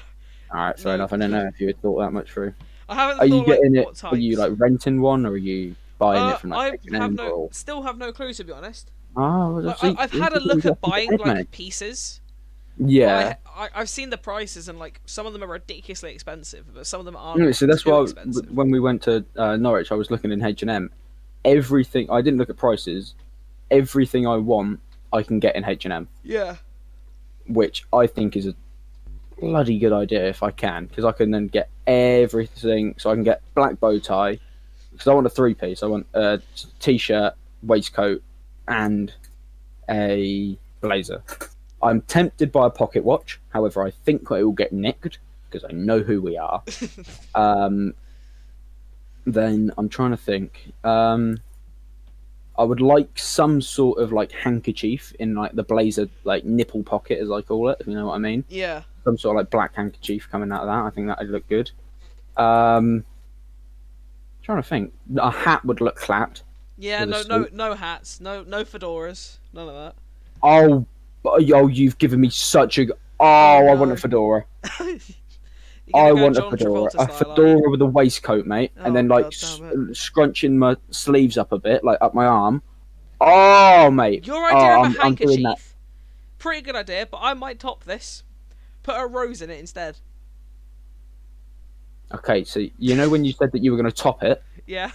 All 0.52 0.61
right, 0.61 0.78
fair 0.78 0.92
No 0.92 0.94
enough. 0.97 1.12
I 1.12 1.16
don't 1.16 1.30
know 1.30 1.47
if 1.47 1.61
you 1.61 1.68
had 1.68 1.80
thought 1.80 1.99
that 2.00 2.12
much 2.12 2.30
through. 2.30 2.54
I 2.88 2.94
haven't 2.94 3.21
Are 3.21 3.26
you 3.26 3.33
thought 3.40 3.49
like, 3.49 3.59
getting 3.59 3.76
it? 3.76 4.04
Are 4.04 4.16
you 4.16 4.37
like 4.37 4.52
renting 4.56 5.00
one, 5.00 5.26
or 5.26 5.30
are 5.30 5.37
you 5.37 5.75
buying 5.99 6.23
Uh, 6.23 6.30
it 6.35 6.40
from 6.40 6.50
like 6.50 6.80
I 6.92 6.97
have 6.99 7.12
no, 7.14 7.28
or? 7.30 7.49
still 7.52 7.83
have 7.83 7.99
no 7.99 8.12
clue 8.12 8.33
to 8.35 8.44
be 8.44 8.52
honest. 8.52 8.90
Oh, 9.16 9.61
Like, 9.62 9.83
I, 9.83 9.94
I've 9.99 10.12
had 10.12 10.33
a 10.33 10.40
look 10.40 10.64
at 10.66 10.80
buying 10.80 11.16
like 11.18 11.50
pieces. 11.52 12.21
Yeah. 12.78 13.37
I, 13.47 13.69
I've 13.75 13.88
seen 13.88 14.11
the 14.11 14.19
prices 14.19 14.69
and 14.69 14.78
like 14.78 15.00
some 15.07 15.26
of 15.26 15.33
them 15.33 15.45
are 15.45 15.49
ridiculously 15.49 16.12
expensive, 16.12 16.66
but 16.75 16.87
some 16.87 16.99
of 17.00 17.07
them 17.07 17.16
aren't. 17.16 17.40
Yeah, 17.43 17.52
so 17.52 17.66
that's 17.66 17.85
why 17.87 18.02
expensive. 18.02 18.50
when 18.50 18.71
we 18.71 18.81
went 18.81 19.02
to 19.02 19.25
uh, 19.37 19.57
Norwich, 19.57 19.93
I 19.93 19.95
was 19.95 20.11
looking 20.11 20.33
in 20.33 20.45
H 20.45 20.62
and 20.62 20.71
M. 20.71 20.90
Everything 21.45 22.11
I 22.11 22.21
didn't 22.21 22.38
look 22.38 22.50
at 22.50 22.57
prices. 22.57 23.14
Everything 23.71 24.26
I 24.26 24.37
want, 24.37 24.81
I 25.12 25.23
can 25.23 25.38
get 25.38 25.54
in 25.57 25.64
H 25.64 25.85
and 25.85 25.93
M, 25.93 26.09
Yeah. 26.23 26.57
which 27.47 27.85
I 27.93 28.07
think 28.07 28.37
is 28.37 28.47
a 28.47 28.54
bloody 29.38 29.78
good 29.78 29.93
idea 29.93 30.28
if 30.28 30.43
I 30.43 30.50
can, 30.50 30.87
because 30.87 31.04
I 31.04 31.12
can 31.12 31.31
then 31.31 31.47
get 31.49 31.69
everything. 31.87 32.95
So 32.99 33.11
I 33.11 33.14
can 33.14 33.25
get 33.25 33.40
black 33.54 33.78
bow 33.78 33.99
tie, 33.99 34.38
because 34.93 35.07
I 35.07 35.14
want 35.14 35.26
a 35.26 35.31
three 35.31 35.54
piece. 35.54 35.83
I 35.83 35.87
want 35.87 36.07
a 36.14 36.40
t-shirt, 36.81 37.35
waistcoat, 37.62 38.23
and 38.69 39.12
a 39.88 40.57
blazer. 40.81 41.23
I'm 41.85 42.00
tempted 42.03 42.50
by 42.50 42.67
a 42.67 42.71
pocket 42.71 43.05
watch. 43.05 43.41
However, 43.50 43.85
I 43.85 43.91
think 43.91 44.23
it 44.23 44.43
will 44.43 44.53
get 44.53 44.73
nicked 44.73 45.19
because 45.50 45.69
I 45.69 45.73
know 45.73 46.00
who 46.00 46.21
we 46.21 46.37
are. 46.37 46.62
um, 47.35 47.95
then 49.26 49.71
I'm 49.76 49.88
trying 49.88 50.11
to 50.11 50.17
think. 50.17 50.73
Um, 50.83 51.38
I 52.57 52.64
would 52.64 52.81
like 52.81 53.19
some 53.19 53.61
sort 53.61 53.99
of 53.99 54.12
like 54.12 54.33
handkerchief 54.33 55.12
in 55.19 55.35
like 55.35 55.53
the 55.53 55.62
blazer, 55.62 56.09
like 56.25 56.45
nipple 56.45 56.83
pocket, 56.83 57.19
as 57.19 57.31
I 57.31 57.43
call 57.43 57.69
it. 57.69 57.79
If 57.81 57.87
you 57.87 57.95
know 57.95 58.07
what 58.07 58.14
I 58.14 58.19
mean. 58.19 58.45
Yeah. 58.49 58.83
Some 59.05 59.19
sort 59.19 59.37
of 59.37 59.41
like 59.43 59.50
black 59.50 59.75
handkerchief 59.75 60.29
coming 60.31 60.50
out 60.53 60.62
of 60.62 60.67
that. 60.69 60.85
I 60.85 60.91
think 60.91 61.09
that 61.09 61.19
would 61.19 61.31
look 61.31 61.49
good. 61.49 61.71
Um, 62.37 63.05
trying 64.43 64.62
to 64.62 64.69
think. 64.69 64.93
A 65.17 65.31
hat 65.31 65.64
would 65.64 65.81
look 65.81 65.97
clapped. 65.97 66.43
Yeah, 66.76 67.05
no, 67.05 67.23
no, 67.23 67.47
no 67.53 67.75
hats, 67.75 68.21
no, 68.21 68.43
no 68.43 68.64
fedoras, 68.64 69.38
none 69.53 69.69
of 69.69 69.75
that. 69.75 69.95
Oh, 70.43 70.87
oh, 71.25 71.66
you've 71.69 71.99
given 71.99 72.21
me 72.21 72.31
such 72.31 72.78
a. 72.78 72.87
Oh, 73.21 73.25
I 73.69 73.75
want 73.75 73.93
a 73.93 73.97
fedora. 73.97 74.45
I 75.95 76.12
want 76.12 76.37
a 76.38 76.50
fedora. 76.50 76.90
Travolta 76.90 77.09
A 77.09 77.12
style, 77.12 77.35
fedora 77.35 77.71
with 77.71 77.83
a 77.83 77.87
waistcoat, 77.87 78.47
mate, 78.47 78.73
Oh, 78.78 78.85
and 78.85 78.97
then 78.97 79.09
like 79.09 79.33
God 79.61 79.97
scrunching 79.97 80.59
my 80.59 80.76
sleeves 80.90 81.37
up 81.38 81.52
a 81.52 81.59
bit, 81.59 81.85
like 81.85 81.99
up 82.00 82.14
my 82.14 82.26
arm. 82.26 82.62
Oh, 83.21 83.90
mate. 83.90 84.26
Your 84.26 84.43
Oh, 84.45 84.47
idea 84.57 84.59
I'm- 84.69 84.81
of 84.81 84.97
a 84.97 85.00
I'm 85.00 85.16
handkerchief, 85.16 85.75
pretty 86.38 86.62
good 86.62 86.76
idea, 86.76 87.07
but 87.11 87.19
I 87.23 87.35
might 87.35 87.59
top 87.59 87.85
this. 87.85 88.23
Put 88.83 88.97
a 89.00 89.07
rose 89.07 89.40
in 89.40 89.49
it 89.50 89.59
instead. 89.61 89.99
Okay, 92.12 92.45
so 92.45 92.61
you 92.78 92.95
know 92.95 93.09
when 93.09 93.25
you 93.25 93.33
said 93.33 93.50
that 93.52 93.62
you 93.62 93.71
were 93.73 93.76
going 93.78 93.90
to 93.90 93.97
top 93.97 94.23
it, 94.23 94.43
Yeah. 94.66 94.90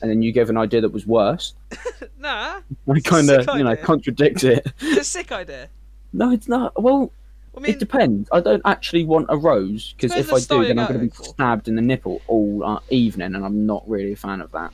and 0.00 0.10
then 0.10 0.22
you 0.22 0.32
gave 0.32 0.50
an 0.50 0.56
idea 0.56 0.80
that 0.80 0.92
was 0.92 1.06
worse. 1.06 1.54
nah, 2.18 2.60
I 2.60 2.62
a 2.88 3.00
kind 3.00 3.30
of, 3.30 3.46
you 3.56 3.64
know, 3.64 3.70
idea. 3.70 3.84
contradict 3.84 4.44
it. 4.44 4.66
it's 4.80 5.00
a 5.00 5.04
sick 5.04 5.32
idea. 5.32 5.68
No, 6.12 6.30
it's 6.30 6.48
not. 6.48 6.80
Well, 6.80 7.12
I 7.56 7.60
mean, 7.60 7.72
it 7.72 7.78
depends. 7.78 8.28
I 8.32 8.40
don't 8.40 8.62
actually 8.64 9.04
want 9.04 9.26
a 9.28 9.36
rose 9.36 9.92
because 9.92 10.16
if 10.16 10.32
I 10.32 10.40
do, 10.40 10.66
then 10.66 10.78
I'm 10.78 10.88
going 10.88 11.08
to 11.10 11.16
be 11.16 11.24
stabbed 11.24 11.68
in 11.68 11.76
the 11.76 11.82
nipple 11.82 12.20
all 12.26 12.64
uh, 12.64 12.80
evening, 12.90 13.34
and 13.34 13.44
I'm 13.44 13.66
not 13.66 13.88
really 13.88 14.12
a 14.12 14.16
fan 14.16 14.40
of 14.40 14.50
that. 14.52 14.72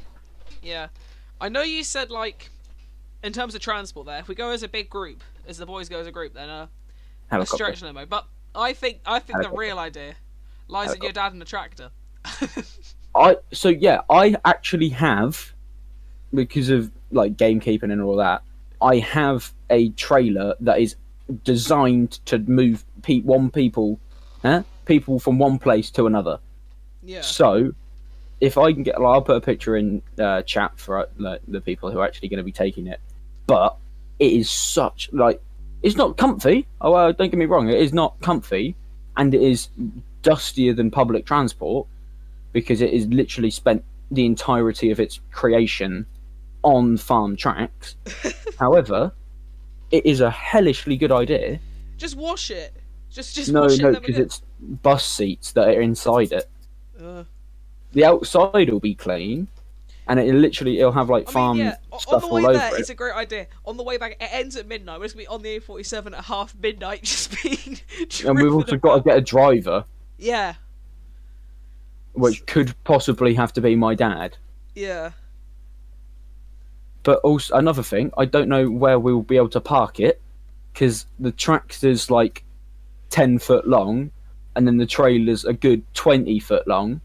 yeah. 0.62 0.88
I 1.40 1.48
know 1.48 1.62
you 1.62 1.84
said 1.84 2.10
like, 2.10 2.50
in 3.22 3.32
terms 3.32 3.54
of 3.54 3.60
transport, 3.60 4.06
there, 4.06 4.18
if 4.18 4.28
we 4.28 4.34
go 4.34 4.50
as 4.50 4.62
a 4.62 4.68
big 4.68 4.90
group, 4.90 5.22
as 5.46 5.58
the 5.58 5.66
boys 5.66 5.88
go 5.88 6.00
as 6.00 6.06
a 6.06 6.12
group, 6.12 6.34
then 6.34 6.48
uh, 6.48 6.66
a 7.30 7.46
stretch 7.46 7.82
limo. 7.82 8.06
But 8.06 8.26
I 8.54 8.72
think 8.72 9.00
I 9.06 9.18
think 9.18 9.42
the 9.42 9.50
real 9.50 9.78
idea 9.78 10.14
lies 10.66 10.94
in 10.94 11.02
your 11.02 11.12
dad 11.12 11.32
and 11.32 11.40
the 11.40 11.46
tractor. 11.46 11.90
I 13.14 13.36
so 13.52 13.68
yeah, 13.68 14.00
I 14.10 14.36
actually 14.44 14.90
have 14.90 15.52
because 16.34 16.70
of 16.70 16.90
like 17.10 17.36
gamekeeping 17.36 17.90
and 17.92 18.02
all 18.02 18.16
that. 18.16 18.42
I 18.80 18.98
have 18.98 19.52
a 19.70 19.90
trailer 19.90 20.54
that 20.60 20.80
is 20.80 20.96
designed 21.44 22.12
to 22.26 22.38
move 22.38 22.84
pe- 23.02 23.20
one 23.20 23.50
people, 23.50 23.98
huh? 24.42 24.62
people 24.84 25.18
from 25.18 25.38
one 25.38 25.58
place 25.58 25.90
to 25.92 26.06
another. 26.06 26.38
yeah. 27.02 27.22
So, 27.22 27.72
if 28.40 28.56
I 28.56 28.72
can 28.72 28.84
get, 28.84 29.00
like, 29.00 29.14
I'll 29.14 29.22
put 29.22 29.36
a 29.36 29.40
picture 29.40 29.76
in 29.76 30.00
uh, 30.18 30.42
chat 30.42 30.78
for 30.78 31.00
uh, 31.00 31.06
like, 31.18 31.40
the 31.48 31.60
people 31.60 31.90
who 31.90 31.98
are 31.98 32.06
actually 32.06 32.28
going 32.28 32.38
to 32.38 32.44
be 32.44 32.52
taking 32.52 32.86
it. 32.86 33.00
But 33.46 33.76
it 34.18 34.32
is 34.32 34.48
such 34.50 35.10
like 35.12 35.40
it's 35.82 35.96
not 35.96 36.16
comfy. 36.16 36.66
Oh, 36.80 36.92
well, 36.92 37.12
don't 37.12 37.30
get 37.30 37.38
me 37.38 37.46
wrong, 37.46 37.68
it 37.68 37.80
is 37.80 37.92
not 37.92 38.20
comfy, 38.20 38.76
and 39.16 39.34
it 39.34 39.42
is 39.42 39.68
dustier 40.22 40.72
than 40.72 40.90
public 40.90 41.24
transport 41.24 41.86
because 42.58 42.80
it 42.80 42.92
is 42.92 43.06
literally 43.06 43.50
spent 43.50 43.84
the 44.10 44.26
entirety 44.26 44.90
of 44.90 44.98
its 44.98 45.20
creation 45.30 46.04
on 46.64 46.96
farm 46.96 47.36
tracks. 47.36 47.94
However, 48.58 49.12
it 49.92 50.04
is 50.04 50.20
a 50.20 50.28
hellishly 50.28 50.96
good 50.96 51.12
idea. 51.12 51.60
Just 51.96 52.16
wash 52.16 52.50
it. 52.50 52.74
Just 53.10 53.36
just 53.36 53.52
no, 53.52 53.62
wash 53.62 53.78
no, 53.78 53.86
and 53.86 53.94
then 53.94 54.02
we're 54.02 54.06
because 54.08 54.18
it's 54.18 54.42
bus 54.60 55.04
seats 55.04 55.52
that 55.52 55.68
are 55.68 55.80
inside 55.80 56.32
it. 56.32 56.48
Uh, 57.00 57.22
the 57.92 58.04
outside 58.04 58.68
will 58.70 58.80
be 58.80 58.96
clean, 58.96 59.46
and 60.08 60.18
it 60.18 60.34
literally 60.34 60.80
it'll 60.80 60.90
have 60.90 61.08
like 61.08 61.26
I 61.26 61.30
mean, 61.30 61.32
farm 61.32 61.58
yeah, 61.58 61.76
o- 61.92 61.94
on 61.94 62.00
stuff 62.00 62.22
the 62.22 62.26
all 62.26 62.34
way 62.34 62.42
over 62.42 62.52
there, 62.54 62.74
it. 62.74 62.80
it's 62.80 62.90
a 62.90 62.94
great 62.94 63.14
idea. 63.14 63.46
On 63.64 63.76
the 63.76 63.84
way 63.84 63.98
back, 63.98 64.16
it 64.20 64.28
ends 64.32 64.56
at 64.56 64.66
midnight. 64.66 64.98
We're 64.98 65.06
just 65.06 65.14
gonna 65.14 65.22
be 65.22 65.28
on 65.28 65.42
the 65.42 65.60
A47 65.60 66.18
at 66.18 66.24
half 66.24 66.56
midnight, 66.56 67.02
just 67.04 67.40
being. 67.40 67.78
And 68.26 68.42
we've 68.42 68.52
also 68.52 68.76
got 68.76 68.96
to 68.96 69.02
get 69.02 69.16
a 69.16 69.20
driver, 69.22 69.84
Yeah, 70.18 70.54
which 72.18 72.44
could 72.46 72.74
possibly 72.84 73.34
have 73.34 73.52
to 73.54 73.60
be 73.60 73.76
my 73.76 73.94
dad. 73.94 74.36
yeah. 74.74 75.12
But 77.04 77.20
also 77.20 77.54
another 77.54 77.82
thing, 77.82 78.12
I 78.18 78.26
don't 78.26 78.48
know 78.48 78.68
where 78.68 78.98
we'll 78.98 79.22
be 79.22 79.36
able 79.36 79.48
to 79.50 79.60
park 79.60 79.98
it 79.98 80.20
because 80.72 81.06
the 81.18 81.32
tractor's 81.32 82.10
like 82.10 82.44
ten 83.08 83.38
foot 83.38 83.66
long, 83.66 84.10
and 84.54 84.66
then 84.66 84.76
the 84.76 84.84
trailer's 84.84 85.44
a 85.44 85.54
good 85.54 85.82
twenty 85.94 86.38
foot 86.38 86.66
long. 86.68 87.00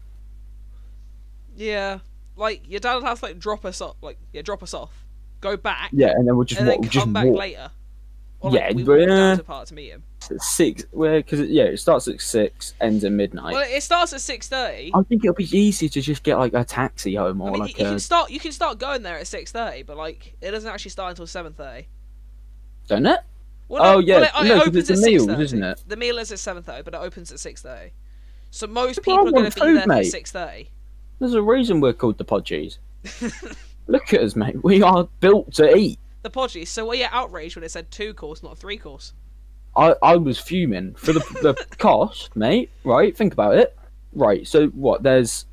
Yeah, 1.56 2.00
like 2.36 2.68
your 2.68 2.80
dad 2.80 3.02
have 3.02 3.20
to 3.20 3.26
like 3.26 3.38
drop 3.38 3.64
us 3.64 3.80
off, 3.80 3.96
like 4.02 4.18
yeah, 4.32 4.42
drop 4.42 4.62
us 4.62 4.74
off, 4.74 4.92
go 5.40 5.56
back, 5.56 5.90
Yeah, 5.92 6.10
and 6.10 6.26
then 6.28 6.36
we'll 6.36 6.44
just 6.44 6.60
and 6.60 6.68
walk, 6.68 6.82
then 6.82 6.90
just 6.90 7.04
come 7.04 7.12
back 7.12 7.24
walk 7.26 7.38
later. 7.38 7.70
Or, 8.40 8.50
like, 8.50 8.60
Yeah, 8.60 8.72
we 8.74 8.84
walk 8.84 8.98
but, 8.98 9.06
down 9.06 9.30
to 9.30 9.36
the 9.38 9.44
park 9.44 9.66
to 9.68 9.74
meet 9.74 9.90
him. 9.90 10.02
At 10.30 10.40
six. 10.42 10.84
Where 10.90 11.18
because 11.20 11.40
yeah, 11.48 11.64
it 11.64 11.78
starts 11.78 12.08
at 12.08 12.20
six, 12.20 12.74
ends 12.80 13.04
at 13.04 13.12
midnight. 13.12 13.52
Well, 13.54 13.66
it 13.68 13.82
starts 13.82 14.12
at 14.12 14.20
six 14.20 14.48
thirty. 14.48 14.90
I 14.94 15.02
think 15.02 15.24
it'll 15.24 15.34
be 15.34 15.48
easy 15.56 15.88
to 15.88 16.00
just 16.00 16.22
get 16.22 16.38
like 16.38 16.54
a 16.54 16.64
taxi 16.64 17.14
home 17.14 17.40
or 17.40 17.48
I 17.48 17.52
mean, 17.52 17.60
like 17.60 17.78
you 17.78 17.86
a 17.86 17.88
can 17.90 17.98
start. 17.98 18.30
You 18.30 18.40
can 18.40 18.52
start 18.52 18.78
going 18.78 19.02
there 19.02 19.18
at 19.18 19.26
six 19.26 19.52
thirty, 19.52 19.82
but 19.82 19.96
like 19.96 20.34
it 20.40 20.50
doesn't 20.50 20.70
actually 20.70 20.90
start 20.92 21.10
until 21.10 21.26
seven 21.26 21.52
thirty. 21.52 21.88
don't 22.88 23.06
it? 23.06 23.20
Well, 23.68 23.82
Oh, 23.82 23.94
no, 23.94 23.98
yeah, 24.00 24.20
well, 24.20 24.44
it, 24.44 24.48
no, 24.48 24.54
it 24.56 24.60
opens 24.68 24.76
it's 24.76 24.90
at 24.90 24.96
the 25.04 25.10
meals, 25.10 25.26
6:30. 25.26 25.40
isn't 25.40 25.62
it? 25.62 25.84
The 25.88 25.96
meal 25.96 26.18
is 26.18 26.30
at 26.32 26.38
seven 26.38 26.62
thirty, 26.62 26.82
but 26.82 26.94
it 26.94 26.98
opens 26.98 27.32
at 27.32 27.40
six 27.40 27.62
thirty. 27.62 27.92
So 28.50 28.66
most 28.66 28.96
But 28.96 29.04
people 29.04 29.28
are 29.28 29.32
going 29.32 29.50
to 29.50 29.54
be 29.54 29.60
food, 29.60 29.78
there 29.78 29.86
mate. 29.86 30.04
six 30.04 30.30
thirty. 30.30 30.70
There's 31.18 31.34
a 31.34 31.42
reason 31.42 31.80
we're 31.80 31.92
called 31.94 32.18
the 32.18 32.24
Podgies. 32.24 32.78
Look 33.86 34.14
at 34.14 34.20
us, 34.20 34.34
mate. 34.36 34.62
We 34.62 34.82
are 34.82 35.08
built 35.20 35.52
to 35.54 35.74
eat. 35.76 35.98
The 36.22 36.30
podgies. 36.30 36.68
So 36.68 36.86
were 36.86 36.94
you 36.94 37.06
outraged 37.10 37.54
when 37.54 37.64
it 37.64 37.70
said 37.70 37.90
two 37.90 38.14
course, 38.14 38.42
not 38.42 38.56
three 38.56 38.78
course? 38.78 39.12
I, 39.76 39.94
I 40.02 40.16
was 40.16 40.38
fuming 40.38 40.94
for 40.94 41.12
the 41.12 41.20
the 41.42 41.54
cost, 41.78 42.34
mate. 42.36 42.70
Right, 42.84 43.16
think 43.16 43.32
about 43.32 43.56
it. 43.56 43.76
Right, 44.12 44.46
so 44.46 44.68
what? 44.68 45.02
There's 45.02 45.46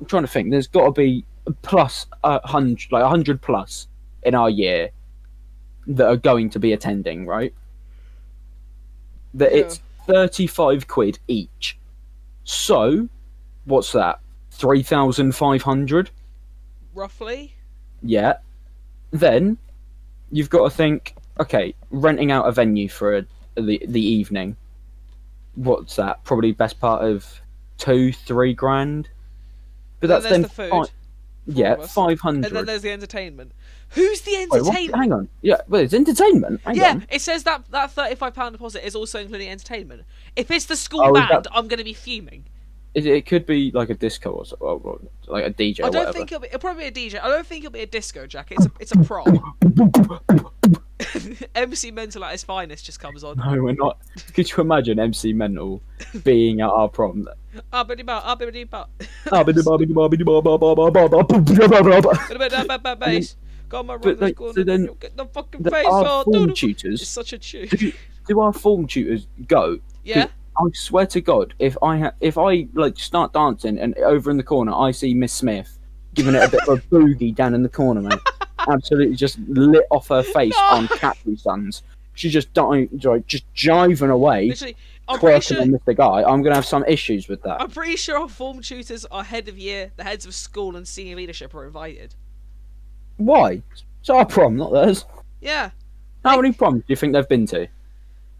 I'm 0.00 0.06
trying 0.06 0.22
to 0.24 0.28
think. 0.28 0.50
There's 0.50 0.66
got 0.66 0.86
to 0.86 0.92
be 0.92 1.24
plus 1.62 2.06
a 2.24 2.46
hundred, 2.46 2.90
like 2.92 3.02
a 3.04 3.08
hundred 3.08 3.40
plus 3.42 3.86
in 4.22 4.34
our 4.34 4.50
year 4.50 4.90
that 5.86 6.06
are 6.06 6.16
going 6.16 6.50
to 6.50 6.58
be 6.58 6.72
attending. 6.72 7.26
Right, 7.26 7.54
that 9.34 9.52
Yeah. 9.52 9.58
it's 9.58 9.80
thirty 10.06 10.46
five 10.46 10.88
quid 10.88 11.18
each. 11.28 11.78
So, 12.44 13.08
what's 13.64 13.92
that? 13.92 14.20
Three 14.50 14.82
thousand 14.82 15.32
five 15.36 15.62
hundred. 15.62 16.10
Roughly. 16.94 17.54
Yeah. 18.02 18.38
Then 19.12 19.58
you've 20.32 20.50
got 20.50 20.64
to 20.64 20.70
think, 20.70 21.14
okay, 21.38 21.74
renting 21.90 22.30
out 22.32 22.48
a 22.48 22.52
venue 22.52 22.88
for 22.88 23.18
a, 23.18 23.26
the 23.56 23.82
the 23.86 24.02
evening. 24.02 24.56
What's 25.54 25.96
that? 25.96 26.24
Probably 26.24 26.52
best 26.52 26.80
part 26.80 27.04
of 27.04 27.40
two, 27.78 28.12
three 28.12 28.54
grand. 28.54 29.08
But 30.00 30.08
that's 30.08 30.22
there's 30.24 30.32
then 30.32 30.42
the 30.42 30.48
food. 30.48 30.70
fi- 30.70 30.84
yeah, 31.46 31.76
five 31.86 32.20
hundred. 32.20 32.46
And 32.46 32.56
then 32.56 32.66
there's 32.66 32.82
the 32.82 32.90
entertainment. 32.90 33.52
Who's 33.90 34.20
the 34.20 34.46
Wait, 34.50 34.60
entertainment? 34.60 34.96
Hang 34.96 35.12
on. 35.12 35.28
Yeah, 35.42 35.56
well, 35.68 35.80
it's 35.80 35.92
entertainment. 35.92 36.60
Hang 36.64 36.76
yeah, 36.76 36.90
on. 36.92 37.06
it 37.10 37.20
says 37.20 37.42
that 37.44 37.68
that 37.70 37.90
thirty-five 37.90 38.34
pound 38.34 38.52
deposit 38.52 38.86
is 38.86 38.94
also 38.94 39.20
including 39.20 39.48
entertainment. 39.48 40.04
If 40.36 40.50
it's 40.50 40.66
the 40.66 40.76
school 40.76 41.02
Oh, 41.02 41.12
band, 41.12 41.28
that- 41.30 41.46
I'm 41.52 41.66
going 41.68 41.78
to 41.78 41.84
be 41.84 41.94
fuming. 41.94 42.44
It, 42.94 43.06
it 43.06 43.26
could 43.26 43.46
be 43.46 43.70
like 43.72 43.88
a 43.90 43.94
disco 43.94 44.30
or, 44.30 44.44
so, 44.44 44.56
or, 44.58 45.00
like 45.28 45.46
a 45.46 45.50
DJ. 45.50 45.84
I 45.84 45.90
don't 45.90 46.12
think 46.12 46.32
it'll 46.32 46.40
be. 46.40 46.48
It'll 46.48 46.58
probably 46.58 46.90
be 46.90 47.06
a 47.06 47.10
DJ. 47.10 47.22
I 47.22 47.28
don't 47.28 47.46
think 47.46 47.64
it'll 47.64 47.72
be 47.72 47.80
a 47.80 47.86
disco 47.86 48.26
jacket. 48.26 48.58
It's 48.58 48.66
a 48.66 48.72
it's 48.80 48.92
a 48.92 48.98
prom. 49.04 49.54
MC 51.54 51.90
Mental 51.90 52.24
at 52.24 52.32
his 52.32 52.44
finest 52.44 52.84
just 52.84 53.00
comes 53.00 53.24
on. 53.24 53.36
No, 53.38 53.62
we're 53.62 53.72
not. 53.72 53.98
Could 54.34 54.50
you 54.50 54.58
imagine 54.58 54.98
MC 54.98 55.32
Mental 55.32 55.82
being 56.24 56.60
at 56.60 56.68
our 56.68 56.88
prom? 56.88 57.28
Biddy 57.86 58.02
ba, 58.02 58.36
biddy 58.38 58.64
ba. 58.64 58.86
But 58.98 59.08
Bit 62.38 62.52
of 62.52 62.68
that 62.68 62.82
bad 62.82 63.00
bass. 63.00 63.36
Got 63.68 63.86
my 63.86 63.96
But, 63.96 64.06
run 64.06 64.18
like, 64.18 64.34
school 64.34 64.52
so 64.52 64.60
and 64.60 64.68
then 64.68 64.82
you 64.82 64.96
get 64.98 65.16
the 65.16 65.26
fucking 65.26 65.62
the- 65.62 65.70
face 65.70 65.86
our 65.86 66.24
form. 66.24 66.50
It's 66.50 66.60
tutors, 66.60 67.08
such 67.08 67.32
a 67.32 67.38
tune. 67.38 67.68
do, 67.68 67.92
do 68.26 68.40
our 68.40 68.52
form 68.52 68.86
tutors 68.88 69.28
go? 69.46 69.78
Yeah. 70.02 70.26
I 70.60 70.70
swear 70.74 71.06
to 71.06 71.20
God, 71.20 71.54
if 71.58 71.76
I 71.82 71.98
ha- 71.98 72.12
if 72.20 72.36
I 72.36 72.66
like 72.74 72.98
start 72.98 73.32
dancing 73.32 73.78
and 73.78 73.96
over 73.98 74.30
in 74.30 74.36
the 74.36 74.42
corner 74.42 74.72
I 74.74 74.90
see 74.90 75.14
Miss 75.14 75.32
Smith 75.32 75.78
giving 76.14 76.34
it 76.34 76.42
a 76.42 76.48
bit 76.50 76.60
of 76.68 76.78
a 76.78 76.80
boogie 76.90 77.34
down 77.34 77.54
in 77.54 77.62
the 77.62 77.68
corner, 77.68 78.02
mate, 78.02 78.18
absolutely 78.68 79.16
just 79.16 79.38
lit 79.48 79.84
off 79.90 80.08
her 80.08 80.22
face 80.22 80.52
No. 80.56 80.76
on 80.76 80.88
Capri 80.88 81.36
Suns. 81.36 81.82
She's 82.14 82.32
just 82.32 82.52
dying, 82.52 82.88
like, 83.04 83.26
just 83.26 83.44
jiving 83.54 84.10
away, 84.10 84.48
Literally, 84.48 84.76
I'm 85.08 85.18
pretty 85.20 85.40
sure. 85.40 85.60
on 85.62 85.68
Mr. 85.70 85.96
Guy. 85.96 86.22
I'm 86.28 86.42
gonna 86.42 86.56
have 86.56 86.66
some 86.66 86.84
issues 86.86 87.28
with 87.28 87.40
that. 87.44 87.60
I'm 87.62 87.70
pretty 87.70 87.96
sure 87.96 88.18
our 88.18 88.28
form 88.28 88.60
tutors, 88.60 89.04
our 89.06 89.24
head 89.24 89.48
of 89.48 89.56
year, 89.56 89.92
the 89.96 90.04
heads 90.04 90.26
of 90.26 90.34
school, 90.34 90.76
and 90.76 90.86
senior 90.86 91.16
leadership 91.16 91.54
are 91.54 91.64
invited. 91.64 92.14
Why? 93.16 93.62
It's 94.00 94.10
our 94.10 94.26
prom, 94.26 94.56
not 94.56 94.72
theirs. 94.72 95.04
Yeah. 95.40 95.70
How 96.24 96.36
many 96.36 96.52
proms 96.52 96.80
do 96.80 96.84
you 96.88 96.96
think 96.96 97.12
they've 97.14 97.28
been 97.28 97.46
to? 97.46 97.62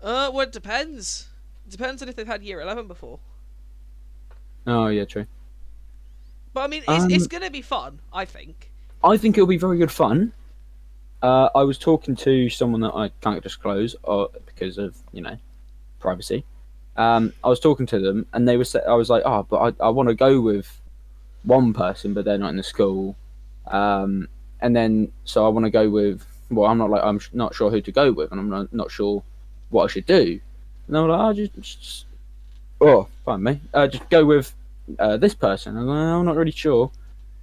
Uh, 0.02 0.30
well, 0.32 0.40
it 0.40 0.52
depends. 0.52 1.28
It 1.70 1.78
depends 1.78 2.02
on 2.02 2.08
if 2.08 2.16
they've 2.16 2.26
had 2.26 2.42
year 2.42 2.60
11 2.60 2.88
before. 2.88 3.20
Oh 4.66 4.88
yeah, 4.88 5.04
true. 5.04 5.24
But 6.52 6.62
I 6.62 6.66
mean, 6.66 6.82
it's, 6.88 7.04
it's 7.04 7.24
Um, 7.24 7.28
gonna 7.28 7.48
be 7.50 7.62
fun. 7.62 8.00
I 8.12 8.24
think. 8.24 8.72
I 9.04 9.16
think 9.16 9.38
it'll 9.38 9.46
be 9.46 9.56
very 9.56 9.78
good 9.78 9.92
fun. 9.92 10.32
Uh, 11.22 11.48
I 11.54 11.62
was 11.62 11.78
talking 11.78 12.16
to 12.16 12.50
someone 12.50 12.80
that 12.80 12.92
I 12.92 13.10
can't 13.20 13.40
disclose, 13.40 13.94
or 14.02 14.30
because 14.46 14.78
of 14.78 14.96
you 15.12 15.22
know 15.22 15.36
privacy. 16.00 16.44
Um, 16.96 17.32
I 17.44 17.48
was 17.48 17.60
talking 17.60 17.86
to 17.86 18.00
them, 18.00 18.26
and 18.32 18.48
they 18.48 18.56
were. 18.56 18.64
sa- 18.64 18.80
I 18.80 18.94
was 18.94 19.08
like, 19.08 19.22
"Oh, 19.24 19.46
but 19.48 19.58
I, 19.80 19.86
I 19.86 19.90
want 19.90 20.08
to 20.08 20.14
go 20.16 20.40
with 20.40 20.80
one 21.44 21.72
person, 21.72 22.14
but 22.14 22.24
they're 22.24 22.36
not 22.36 22.50
in 22.50 22.56
the 22.56 22.64
school. 22.64 23.14
Um, 23.68 24.26
and 24.60 24.74
then 24.74 25.12
so 25.24 25.46
I 25.46 25.50
want 25.50 25.66
to 25.66 25.70
go 25.70 25.88
with. 25.88 26.26
Well, 26.50 26.68
I'm 26.68 26.78
not 26.78 26.90
like 26.90 27.04
I'm 27.04 27.20
sh- 27.20 27.30
not 27.32 27.54
sure 27.54 27.70
who 27.70 27.80
to 27.80 27.92
go 27.92 28.10
with, 28.10 28.32
and 28.32 28.40
I'm 28.40 28.50
not, 28.50 28.72
not 28.74 28.90
sure 28.90 29.22
what 29.68 29.84
I 29.84 29.86
should 29.86 30.06
do. 30.06 30.40
And 30.90 30.96
they 30.96 31.00
were 31.00 31.08
like, 31.08 31.20
oh, 31.20 31.32
just, 31.32 31.54
just 31.54 32.04
oh, 32.80 33.06
fine 33.24 33.44
me, 33.44 33.60
uh, 33.72 33.86
just 33.86 34.08
go 34.10 34.24
with 34.24 34.52
uh, 34.98 35.16
this 35.18 35.34
person. 35.34 35.76
And 35.76 35.88
I'm, 35.88 35.96
like, 35.96 36.18
I'm 36.18 36.24
not 36.24 36.34
really 36.34 36.50
sure. 36.50 36.90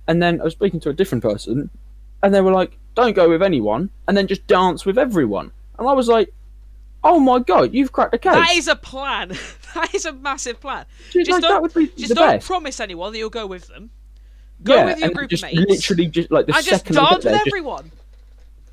And 0.09 0.21
then 0.21 0.41
I 0.41 0.43
was 0.43 0.51
speaking 0.53 0.81
to 0.81 0.89
a 0.89 0.93
different 0.93 1.23
person, 1.23 1.69
and 2.21 2.33
they 2.33 2.41
were 2.41 2.51
like, 2.51 2.77
don't 2.95 3.13
go 3.15 3.29
with 3.29 3.41
anyone, 3.41 3.89
and 4.07 4.17
then 4.17 4.27
just 4.27 4.45
dance 4.47 4.85
with 4.85 4.97
everyone. 4.97 5.51
And 5.79 5.87
I 5.87 5.93
was 5.93 6.09
like, 6.09 6.33
oh 7.05 7.21
my 7.21 7.39
god, 7.39 7.73
you've 7.73 7.93
cracked 7.93 8.11
the 8.11 8.17
case. 8.17 8.33
That 8.33 8.51
is 8.55 8.67
a 8.67 8.75
plan. 8.75 9.29
that 9.75 9.95
is 9.95 10.05
a 10.05 10.11
massive 10.11 10.59
plan. 10.59 10.85
Just, 11.11 11.27
just 11.27 11.29
like, 11.31 11.41
don't- 11.41 11.61
would 11.61 11.73
be 11.73 11.87
Just 11.95 12.15
don't 12.15 12.27
best. 12.27 12.47
promise 12.47 12.81
anyone 12.81 13.13
that 13.13 13.17
you'll 13.19 13.29
go 13.29 13.47
with 13.47 13.67
them. 13.67 13.89
Go 14.63 14.75
yeah, 14.75 14.85
with 14.85 14.97
your 14.97 15.07
and 15.07 15.15
group 15.15 15.29
just 15.29 15.43
mates. 15.43 15.57
literally 15.69 16.07
just 16.07 16.31
like 16.31 16.47
the 16.47 16.55
and 16.55 16.65
just 16.65 16.85
second 16.85 16.95
they 16.97 17.01
get 17.01 17.09
dance 17.11 17.15
with 17.15 17.23
there, 17.25 17.33
just- 17.35 17.47
everyone. 17.47 17.91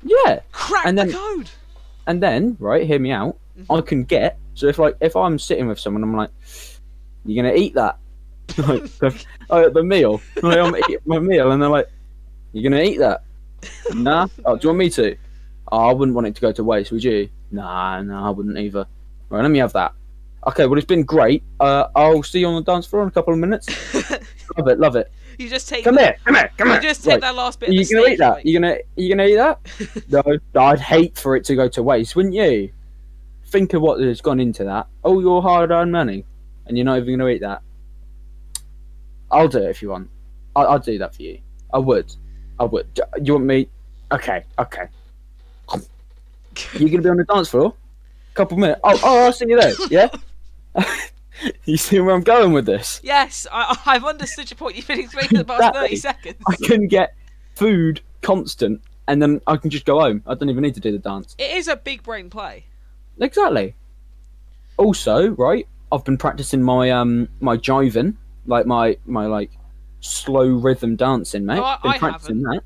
yeah. 0.03 0.39
Crack 0.51 0.85
and 0.85 0.97
the 0.97 1.05
then- 1.05 1.13
code. 1.13 1.49
and 2.07 2.21
then 2.23 2.57
right 2.59 2.85
hear 2.85 2.99
me 2.99 3.11
out 3.11 3.37
Mm-hmm. 3.57 3.71
i 3.71 3.79
can 3.79 4.03
get 4.03 4.37
so 4.55 4.67
if 4.67 4.79
like 4.79 4.95
if 5.01 5.15
i'm 5.15 5.37
sitting 5.37 5.67
with 5.67 5.79
someone 5.79 6.01
i'm 6.03 6.15
like 6.15 6.31
you're 7.25 7.43
gonna 7.43 7.55
eat 7.55 7.73
that 7.75 7.97
like 8.57 8.83
the, 8.99 9.25
oh, 9.49 9.69
the 9.69 9.83
meal 9.83 10.21
like, 10.41 10.57
i'm 10.57 10.75
eating 10.75 10.97
my 11.05 11.19
meal 11.19 11.51
and 11.51 11.61
they're 11.61 11.69
like 11.69 11.87
you're 12.53 12.63
gonna 12.69 12.81
eat 12.81 12.97
that 12.97 13.23
nah 13.93 14.27
oh, 14.45 14.55
do 14.55 14.63
you 14.63 14.69
want 14.69 14.79
me 14.79 14.89
to 14.89 15.15
oh, 15.71 15.89
i 15.89 15.93
wouldn't 15.93 16.15
want 16.15 16.25
it 16.27 16.33
to 16.35 16.41
go 16.41 16.51
to 16.51 16.63
waste 16.63 16.91
would 16.91 17.03
you 17.03 17.29
nah 17.51 18.01
nah 18.01 18.27
i 18.27 18.29
wouldn't 18.29 18.57
either 18.57 18.85
right 19.29 19.41
let 19.41 19.51
me 19.51 19.59
have 19.59 19.73
that 19.73 19.93
okay 20.47 20.65
well 20.67 20.77
it's 20.77 20.85
been 20.85 21.03
great 21.03 21.41
uh, 21.59 21.87
i'll 21.95 22.21
see 22.23 22.39
you 22.39 22.47
on 22.47 22.55
the 22.55 22.61
dance 22.71 22.85
floor 22.85 23.01
in 23.03 23.07
a 23.07 23.11
couple 23.11 23.33
of 23.33 23.39
minutes 23.39 23.67
love 24.57 24.67
it 24.67 24.79
love 24.79 24.95
it 24.95 25.11
You 25.39 25.49
just 25.49 25.67
take. 25.67 25.83
come 25.83 25.97
here 25.97 26.15
come 26.23 26.35
here 26.35 26.49
come 26.57 26.67
You 26.67 26.73
here 26.73 26.81
just 26.81 27.03
take 27.03 27.13
Right. 27.13 27.21
that 27.21 27.35
last 27.35 27.59
bit. 27.59 27.73
You 27.73 27.83
the 27.83 27.93
gonna 27.95 28.07
eat 28.09 28.17
that? 28.19 28.33
like- 28.35 28.45
You 28.45 28.59
gonna 28.59 28.77
you 28.95 29.09
gonna 29.09 29.25
eat 29.25 29.35
that? 29.35 29.59
no, 30.55 30.61
I'd 30.61 30.79
hate 30.79 31.17
for 31.17 31.35
it 31.35 31.43
to 31.45 31.55
go 31.55 31.67
to 31.67 31.83
waste, 31.83 32.15
wouldn't 32.15 32.35
you? 32.35 32.71
Think 33.55 33.73
of 33.73 33.81
what 33.81 34.01
has 34.01 34.19
gone 34.19 34.41
into 34.41 34.65
that. 34.65 34.87
All 35.03 35.21
your 35.21 35.41
hard-earned 35.41 35.89
money, 35.89 36.25
and 36.65 36.77
you're 36.77 36.83
not 36.83 36.97
even 36.97 37.17
gonna 37.17 37.29
eat 37.29 37.39
that. 37.39 37.61
I'll 39.31 39.47
do 39.47 39.59
it 39.59 39.69
if 39.69 39.81
you 39.81 39.91
want. 39.91 40.09
I- 40.57 40.63
I'll 40.63 40.79
do 40.79 40.97
that 40.97 41.15
for 41.15 41.21
you. 41.21 41.39
I 41.73 41.77
would. 41.77 42.13
I 42.59 42.65
would. 42.65 42.93
D- 42.93 43.01
You 43.21 43.35
want 43.35 43.45
me? 43.45 43.69
Okay, 44.11 44.43
okay. 44.59 44.87
You're 46.73 46.89
gonna 46.89 47.01
be 47.01 47.07
on 47.09 47.15
the 47.15 47.23
dance 47.23 47.47
floor? 47.47 47.73
Couple 48.33 48.57
minutes. 48.57 48.81
Oh, 48.83 48.99
oh, 49.05 49.25
I'll 49.27 49.31
see 49.31 49.45
you 49.47 49.57
there. 49.57 49.73
Yeah. 49.89 50.09
you 51.63 51.77
see 51.77 51.97
where 52.01 52.13
I'm 52.13 52.23
going 52.23 52.51
with 52.51 52.65
this? 52.65 52.99
Yes, 53.05 53.47
I, 53.49 53.79
I've 53.85 54.03
understood 54.03 54.51
your 54.51 54.57
point. 54.57 54.75
You've 54.75 54.87
been 54.87 54.99
explaining 54.99 55.37
about 55.37 55.59
Exactly. 55.61 55.79
thirty 55.81 55.95
seconds. 55.95 56.35
I 56.45 56.55
can 56.67 56.87
get 56.89 57.15
food 57.55 58.01
constant, 58.21 58.81
and 59.07 59.21
then 59.21 59.39
I 59.47 59.55
can 59.55 59.69
just 59.69 59.85
go 59.85 60.01
home. 60.01 60.23
I 60.27 60.33
don't 60.35 60.49
even 60.49 60.61
need 60.61 60.73
to 60.75 60.81
do 60.81 60.91
the 60.91 60.99
dance. 60.99 61.37
It 61.37 61.51
is 61.55 61.69
a 61.69 61.77
big 61.77 62.03
brain 62.03 62.29
play. 62.29 62.65
Exactly. 63.19 63.75
Also, 64.77 65.29
right, 65.29 65.67
I've 65.91 66.03
been 66.03 66.17
practicing 66.17 66.61
my 66.61 66.91
um 66.91 67.29
my 67.39 67.57
jiving, 67.57 68.15
like 68.45 68.65
my 68.65 68.97
my 69.05 69.25
like 69.27 69.51
slow 70.01 70.47
rhythm 70.47 70.95
dancing, 70.95 71.45
mate. 71.45 71.59
Oh, 71.59 71.63
I- 71.63 71.79
been 71.81 71.91
I 71.91 71.97
practicing 71.97 72.41
that. 72.41 72.61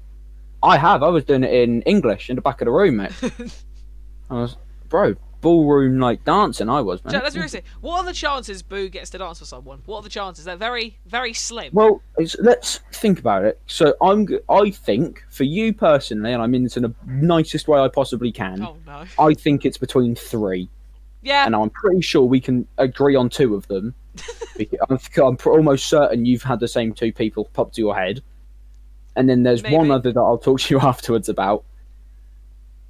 I 0.61 0.75
have. 0.77 1.03
I 1.03 1.07
was 1.07 1.23
doing 1.23 1.43
it 1.45 1.53
in 1.53 1.81
English 1.83 2.29
in 2.29 2.35
the 2.35 2.41
back 2.41 2.59
of 2.61 2.65
the 2.65 2.71
room, 2.71 2.97
mate. 2.97 3.11
I 4.29 4.33
was, 4.33 4.57
bro, 4.89 5.15
ballroom 5.41 5.99
like 5.99 6.23
dancing. 6.25 6.69
I 6.69 6.81
was, 6.81 7.03
man. 7.03 7.13
Jack, 7.13 7.23
let's 7.23 7.35
be 7.35 7.41
here. 7.41 7.61
What 7.81 7.99
are 7.99 8.05
the 8.05 8.13
chances 8.13 8.61
Boo 8.61 8.89
gets 8.89 9.09
to 9.11 9.17
dance 9.17 9.39
with 9.39 9.49
someone? 9.49 9.81
What 9.85 9.97
are 9.97 10.03
the 10.03 10.09
chances? 10.09 10.45
They're 10.45 10.55
very, 10.55 10.97
very 11.05 11.33
slim. 11.33 11.71
Well, 11.73 12.01
let's 12.39 12.79
think 12.91 13.19
about 13.19 13.45
it. 13.45 13.59
So 13.67 13.95
I'm, 14.01 14.27
I 14.49 14.71
think 14.71 15.23
for 15.29 15.43
you 15.43 15.73
personally, 15.73 16.33
and 16.33 16.41
I 16.41 16.47
mean 16.47 16.63
this 16.63 16.77
in 16.77 16.83
the 16.83 16.93
nicest 17.05 17.67
way 17.67 17.79
I 17.79 17.87
possibly 17.87 18.31
can. 18.31 18.61
oh 18.61 18.77
no. 18.85 19.05
I 19.17 19.33
think 19.33 19.65
it's 19.65 19.77
between 19.77 20.15
three. 20.15 20.69
Yeah. 21.21 21.45
and 21.45 21.53
I'm 21.53 21.69
pretty 21.69 21.99
sure 21.99 22.23
we 22.23 22.39
can 22.39 22.65
agree 22.77 23.15
on 23.15 23.29
two 23.29 23.55
of 23.55 23.67
them. 23.67 23.93
Because 24.57 24.79
I'm, 24.89 25.23
I'm 25.23 25.37
almost 25.45 25.85
certain 25.85 26.25
you've 26.25 26.43
had 26.43 26.59
the 26.59 26.67
same 26.67 26.91
two 26.91 27.13
people 27.13 27.45
pop 27.53 27.71
to 27.71 27.81
your 27.81 27.95
head, 27.95 28.21
and 29.15 29.29
then 29.29 29.43
there's 29.43 29.63
one 29.63 29.89
other 29.89 30.11
that 30.11 30.19
I'll 30.19 30.37
talk 30.37 30.59
to 30.59 30.73
you 30.73 30.81
afterwards 30.83 31.29
about. 31.29 31.63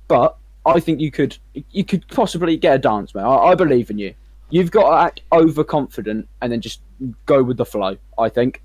But 0.07 0.38
I 0.65 0.79
think 0.79 0.99
you 0.99 1.11
could 1.11 1.37
you 1.71 1.83
could 1.83 2.07
possibly 2.09 2.57
get 2.57 2.75
a 2.75 2.79
dance, 2.79 3.15
mate. 3.15 3.21
I, 3.23 3.51
I 3.51 3.55
believe 3.55 3.89
in 3.89 3.97
you. 3.97 4.13
You've 4.49 4.71
got 4.71 4.89
to 4.89 5.01
act 5.03 5.21
overconfident 5.31 6.27
and 6.41 6.51
then 6.51 6.59
just 6.61 6.81
go 7.25 7.43
with 7.43 7.57
the 7.57 7.65
flow. 7.65 7.97
I 8.17 8.29
think. 8.29 8.61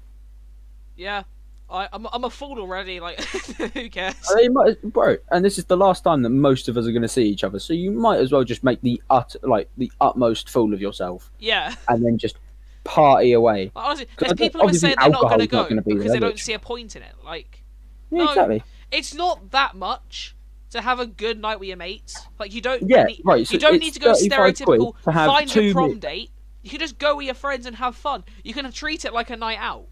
Yeah. 0.97 1.25
I, 1.71 1.89
I'm, 1.93 2.07
I'm 2.13 2.25
a 2.25 2.31
fool 2.31 2.59
already. 2.61 3.01
Like, 3.01 3.21
who 3.25 3.89
cares? 3.89 4.15
Uh, 4.31 4.39
you 4.39 4.53
might, 4.53 4.81
bro, 4.83 5.17
and 5.33 5.45
this 5.45 5.59
is 5.59 5.65
the 5.65 5.77
last 5.77 6.05
time 6.05 6.23
that 6.23 6.29
most 6.31 6.69
of 6.69 6.77
us 6.77 6.87
are 6.87 6.93
going 6.93 7.03
to 7.03 7.09
see 7.09 7.25
each 7.27 7.43
other, 7.43 7.59
so 7.59 7.73
you 7.73 7.91
might 7.91 8.19
as 8.21 8.31
well 8.31 8.45
just 8.45 8.63
make 8.63 8.81
the 8.83 9.03
ut 9.11 9.35
like 9.43 9.69
the 9.79 9.91
utmost 10.01 10.51
fool 10.51 10.73
of 10.75 10.81
yourself, 10.81 11.33
Yeah. 11.39 11.75
and 11.89 12.05
then 12.05 12.19
just 12.19 12.37
party 12.85 13.33
away. 13.33 13.73
Like, 13.75 13.85
honestly, 13.87 14.07
there's 14.19 14.35
people 14.35 14.61
who 14.61 14.69
are 14.69 14.73
saying 14.75 14.97
they're 15.01 15.09
not 15.09 15.23
going 15.23 15.41
to 15.41 15.47
go 15.47 15.61
not 15.63 15.69
gonna 15.71 15.83
be 15.83 15.95
because 15.95 16.05
there, 16.05 16.13
they 16.17 16.21
don't 16.21 16.35
which- 16.35 16.45
see 16.45 16.53
a 16.53 16.59
point 16.59 16.97
in 16.97 17.03
it. 17.03 17.15
Like, 17.25 17.65
Yeah, 18.11 18.19
No. 18.25 18.29
exactly. 18.29 18.63
it's 18.93 19.15
not 19.15 19.51
that 19.51 19.75
much 19.75 20.37
to 20.75 20.83
have 20.83 20.99
a 20.99 21.07
good 21.07 21.41
night 21.41 21.61
with 21.61 21.69
your 21.69 21.77
mates. 21.77 22.27
Like, 22.39 22.53
you 22.53 22.61
don't. 22.61 22.83
Yeah, 22.89 23.05
need, 23.05 23.23
right, 23.25 23.47
so 23.47 23.53
you 23.55 23.61
don't 23.61 23.79
need 23.79 23.95
to 23.95 24.01
go 24.01 24.13
stereotypical. 24.13 24.95
to 25.05 25.13
have 25.13 25.27
Find 25.27 25.57
a 25.57 25.73
prom 25.73 25.99
date. 26.01 26.31
You 26.63 26.71
can 26.71 26.81
just 26.81 26.99
go 26.99 27.17
with 27.17 27.27
your 27.27 27.35
friends 27.35 27.67
and 27.67 27.77
have 27.77 27.95
fun. 27.95 28.25
You 28.43 28.53
can 28.53 28.71
treat 28.73 29.05
it 29.05 29.13
like 29.13 29.31
a 29.31 29.37
night 29.37 29.59
out. 29.61 29.87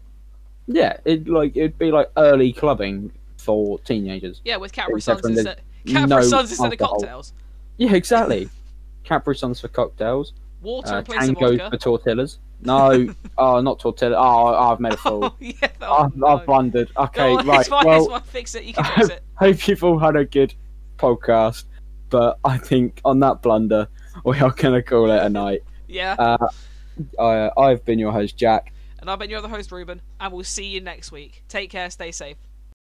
Yeah, 0.67 0.97
it 1.05 1.27
like 1.27 1.55
it'd 1.55 1.77
be 1.77 1.91
like 1.91 2.11
early 2.17 2.51
clubbing 2.51 3.11
for 3.37 3.79
teenagers. 3.79 4.41
Yeah, 4.43 4.57
with 4.57 4.73
Capri 4.73 4.99
Suns 5.01 5.25
instead. 5.25 5.61
Capri 5.87 6.07
no 6.07 6.21
Suns 6.21 6.51
instead 6.51 6.73
of 6.73 6.79
cocktails. 6.79 7.33
Yeah, 7.77 7.93
exactly. 7.93 8.49
Capri 9.03 9.35
Suns 9.35 9.61
for 9.61 9.69
cocktails. 9.69 10.33
Water 10.61 10.95
Uh, 10.95 10.99
in 10.99 11.35
place 11.35 11.57
vodka. 11.57 11.69
for 11.69 11.77
tortillas. 11.77 12.39
No, 12.65 13.13
oh, 13.37 13.59
not 13.59 13.81
tortilla. 13.81 14.15
Oh, 14.17 14.71
I've 14.71 14.79
made 14.79 14.93
a 14.93 14.97
fool. 14.97 15.25
Oh, 15.25 15.35
yeah. 15.41 15.67
I've, 15.81 16.15
no. 16.15 16.27
I've 16.27 16.45
blundered. 16.45 16.89
Okay, 16.95 17.33
on, 17.33 17.45
right. 17.45 17.59
it's 17.59 17.67
fine, 17.67 17.85
well, 17.85 18.03
it's 18.03 18.11
fine. 18.13 18.21
Fix 18.21 18.55
it. 18.55 18.63
You 18.63 18.73
can 18.73 18.85
fix 18.85 19.09
it. 19.09 19.23
hope 19.35 19.67
you've 19.67 19.83
all 19.83 19.99
had 19.99 20.15
a 20.15 20.23
good 20.23 20.53
podcast. 21.03 21.65
But 22.09 22.39
I 22.45 22.57
think 22.57 23.01
on 23.03 23.19
that 23.19 23.41
blunder, 23.41 23.87
we 24.25 24.39
are 24.39 24.51
going 24.51 24.75
to 24.75 24.83
call 24.83 25.11
it 25.11 25.21
a 25.21 25.29
night. 25.29 25.63
Yeah. 25.87 26.15
Uh, 26.17 26.47
I, 27.19 27.51
I've 27.57 27.83
been 27.85 27.99
your 27.99 28.11
host, 28.11 28.37
Jack. 28.37 28.73
And 28.99 29.09
I've 29.09 29.19
been 29.19 29.29
your 29.29 29.39
other 29.39 29.49
host, 29.49 29.71
Ruben, 29.71 30.01
and 30.19 30.31
we'll 30.31 30.43
see 30.45 30.65
you 30.65 30.79
next 30.79 31.11
week. 31.11 31.43
Take 31.49 31.69
care, 31.69 31.89
stay 31.89 32.11
safe. 32.11 32.37